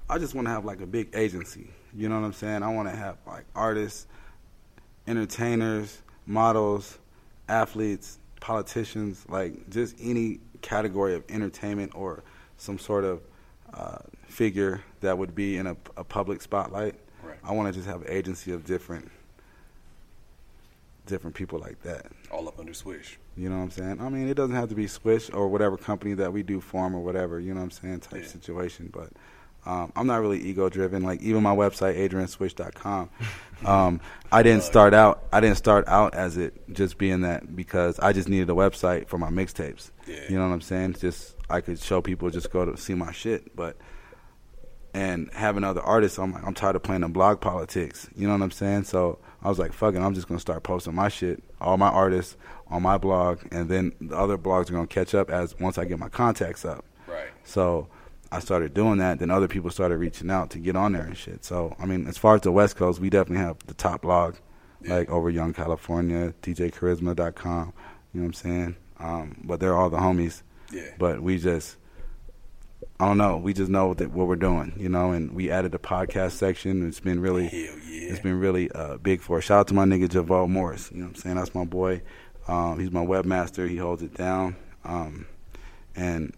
[0.09, 1.71] I just want to have like a big agency.
[1.95, 2.63] You know what I'm saying?
[2.63, 4.07] I want to have like artists,
[5.07, 6.99] entertainers, models,
[7.49, 12.23] athletes, politicians, like just any category of entertainment or
[12.57, 13.23] some sort of
[13.75, 16.95] uh, figure that would be in a, a public spotlight.
[17.23, 17.39] Right.
[17.45, 19.11] I want to just have an agency of different
[21.09, 22.07] different people like that.
[22.31, 23.19] All up under Swish.
[23.37, 24.01] You know what I'm saying?
[24.01, 26.95] I mean, it doesn't have to be Swish or whatever company that we do form
[26.95, 28.29] or whatever, you know what I'm saying, type Yeah.
[28.29, 28.91] situation.
[28.93, 29.11] But
[29.67, 31.03] um, I'm not really ego driven.
[31.03, 33.11] Like even my website, adrianswish.com,
[33.67, 34.01] um,
[34.31, 35.25] I didn't start out.
[35.33, 39.09] I didn't start out as it just being that because I just needed a website
[39.09, 39.91] for my mixtapes.
[40.07, 40.17] Yeah.
[40.29, 40.95] You know what I'm saying?
[40.95, 43.77] Just I could show people just go to see my shit, but
[44.95, 48.09] and having other artists, I'm like, I'm tired of playing the blog politics.
[48.17, 48.85] You know what I'm saying?
[48.85, 51.89] So I was like, fuck it, I'm just gonna start posting my shit, all my
[51.89, 52.37] artists
[52.69, 55.85] on my blog, and then the other blogs are gonna catch up as once I
[55.85, 56.85] get my contacts up.
[57.07, 57.29] Right.
[57.45, 57.89] So
[58.33, 59.19] I started doing that.
[59.21, 61.45] Then other people started reaching out to get on there and shit.
[61.45, 64.35] So I mean, as far as the West Coast, we definitely have the top blog,
[64.83, 64.97] Yeah.
[64.97, 67.73] like over Young California, DJCharisma.com.
[68.13, 68.77] You know what I'm saying?
[68.99, 70.43] Um, but they're all the homies.
[70.73, 70.83] Yeah.
[70.99, 71.77] But we just,
[73.01, 73.37] I don't know.
[73.37, 75.13] We just know that what we're doing, you know.
[75.13, 76.87] And we added the podcast section.
[76.87, 77.71] It's been really, yeah.
[78.11, 79.45] it's been really uh, big for us.
[79.45, 80.91] Shout out to my nigga Javon Morris.
[80.91, 81.37] You know what I'm saying?
[81.37, 82.03] That's my boy.
[82.49, 83.69] Um, he's my webmaster.
[83.69, 84.57] He holds it down.
[84.85, 85.27] Um,
[85.95, 86.35] and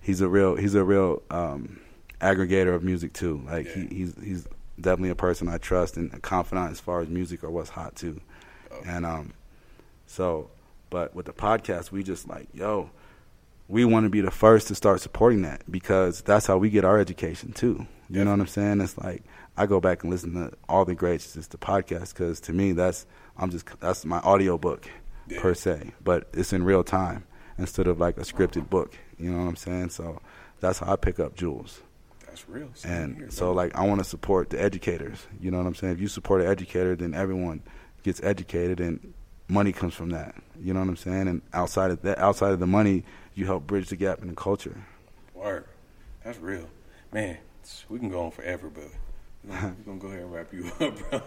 [0.00, 1.80] he's a real he's a real um,
[2.20, 3.42] aggregator of music too.
[3.46, 3.84] Like Yeah.
[3.88, 4.48] he, he's he's
[4.80, 7.96] definitely a person I trust and a confidant as far as music or what's hot
[7.96, 8.20] too.
[8.86, 9.34] And um,
[10.06, 10.50] so,
[10.90, 12.90] but with the podcast, we just like yo,
[13.68, 16.84] we want to be the first to start supporting that because that's how we get
[16.84, 17.86] our education too.
[18.10, 18.80] You know what I'm saying?
[18.80, 19.22] It's like
[19.56, 22.72] I go back and listen to all the greats, just the podcast, because to me
[22.72, 23.06] that's
[23.38, 24.86] I'm just that's my audio book
[25.28, 25.40] Yeah.
[25.40, 27.24] per se, but it's in real time
[27.58, 28.94] instead of like a scripted book.
[29.18, 29.90] You know what I'm saying?
[29.90, 30.20] So
[30.60, 31.80] that's how I pick up jewels.
[32.26, 32.68] That's real.
[32.74, 35.26] Same here, And so like I want to support the educators.
[35.40, 35.94] You know what I'm saying?
[35.94, 37.62] If you support an educator, then everyone
[38.02, 39.14] gets educated and
[39.48, 40.34] money comes from that.
[40.60, 41.28] You know what I'm saying?
[41.28, 43.04] And outside of that outside of the money,
[43.34, 44.76] you help bridge the gap in the culture.
[45.34, 45.66] Word.
[46.24, 46.68] That's real.
[47.12, 47.38] Man,
[47.88, 48.84] we can go on forever, but
[49.44, 51.20] we're gonna, go ahead and wrap you up, bro.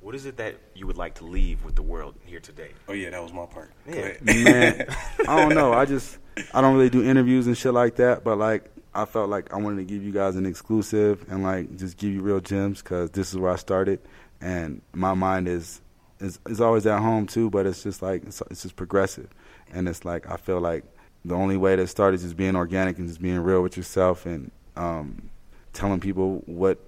[0.00, 2.72] What is it that you would like to leave with the world here today?
[2.88, 3.72] Oh, yeah, that was my part.
[3.88, 4.12] Yeah.
[4.20, 4.86] Man,
[5.28, 5.72] I don't know.
[5.72, 6.18] I just
[6.52, 9.56] I don't really do interviews and shit like that, but like I felt like I
[9.56, 13.10] wanted to give you guys an exclusive and like just give you real gems because
[13.10, 14.00] this is where I started,
[14.40, 15.80] and my mind is
[16.20, 19.28] is is always at home too, but it's just like it's, it's just progressive,
[19.72, 20.84] and it's like I feel like
[21.24, 24.26] the only way to start is just being organic and just being real with yourself
[24.26, 25.30] and um,
[25.72, 26.78] telling people what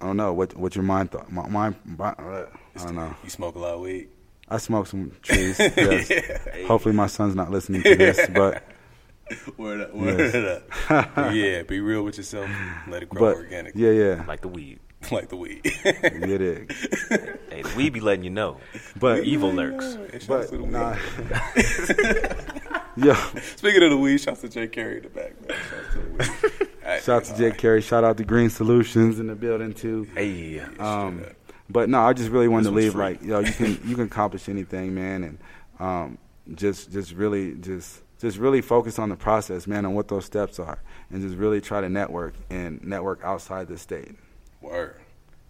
[0.00, 1.30] I don't know what what your mind thought.
[1.32, 3.14] My mind, my, I don't know.
[3.24, 4.08] You smoke a lot of weed.
[4.48, 5.58] I smoke some trees.
[5.76, 6.10] Yes.
[6.66, 8.62] Hopefully, my son's not listening to this, but
[9.56, 10.62] Word up, word Yes.
[10.90, 11.08] up.
[11.32, 12.50] yeah, be real with yourself.
[12.88, 13.72] Let it grow but organic.
[13.74, 14.78] yeah, yeah, Like the weed.
[15.10, 15.60] like the weed.
[15.84, 16.00] yeah,
[16.38, 16.72] dig.
[17.50, 18.58] Hey, the weed be letting you know.
[18.98, 19.94] But Evil lurks.
[19.94, 20.72] Hey, but to the weed.
[20.72, 20.96] nah.
[22.96, 23.14] Yo,
[23.56, 25.56] Speaking of the weed, shouts to Jay Carey in the back, man.
[25.58, 26.10] Shouts to the
[26.58, 26.68] weed.
[26.84, 27.80] Hey, shout out to Jake Carey.
[27.80, 30.08] Shout out to Green Solutions in the building too.
[30.16, 31.24] Hey, Um,
[31.70, 33.00] but no, I just really wanted This to leave free.
[33.00, 35.38] like yo, you can you can accomplish anything, man, and
[35.78, 36.18] um,
[36.56, 40.58] just just really just just really focus on the process, man, on what those steps
[40.58, 44.16] are, and just really try to network and network outside the state.
[44.62, 44.96] Word.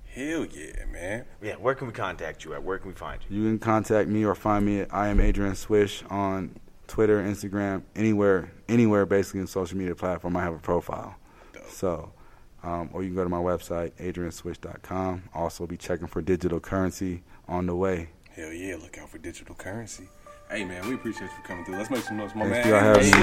[0.06, 1.24] Hell yeah, man.
[1.40, 1.54] yeah.
[1.54, 2.62] Where can we contact you at?
[2.62, 3.38] Where can we find you?
[3.38, 6.56] You can contact me or find me at I am Adrian Swish on
[6.86, 10.36] Twitter, Instagram, anywhere, anywhere basically in social media platform.
[10.36, 11.14] I have a profile.
[11.54, 11.68] Dope.
[11.70, 12.12] So,
[12.62, 15.22] um, or you can go to my website, adrianswish.com.
[15.34, 18.10] Also, be checking for digital currency on the way.
[18.30, 20.08] Hell yeah, look out for digital currency.
[20.50, 21.76] Hey man, we appreciate you for coming through.
[21.76, 22.62] Let's make some noise, my Thanks man.
[22.64, 23.20] for y'all having me,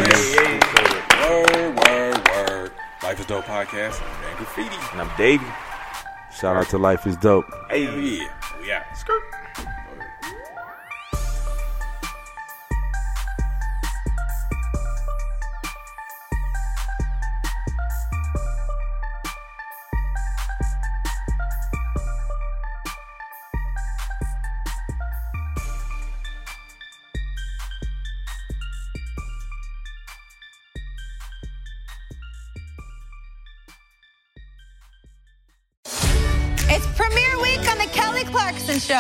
[1.50, 1.76] man.
[1.78, 2.72] Word, word, word.
[3.04, 4.02] Life is Dope podcast.
[4.02, 4.76] I'm Man Graffiti.
[4.94, 5.46] And I'm Davey.
[6.32, 7.46] Shout out to Life is Dope.
[7.70, 7.96] Hey, yeah.
[7.96, 8.28] We.
[8.96, 9.29] Skirt.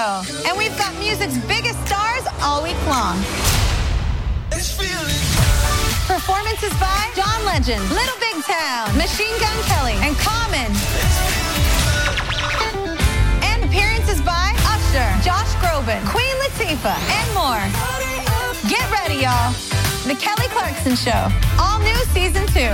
[0.09, 3.17] Clarkson and we've got music's biggest stars all week long.
[6.09, 10.69] Performances by John Legend, Little Big Town, Machine Gun Kelly, and Common.
[13.45, 17.61] And appearances by Usher, Josh Groban, Queen Latifah, and more.
[18.67, 19.53] Get ready, y'all.
[20.07, 21.29] The Kelly Clarkson Show.
[21.59, 22.73] All new season two.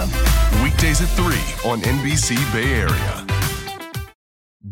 [0.63, 1.35] Weekdays at 3
[1.69, 3.34] on NBC Bay Area.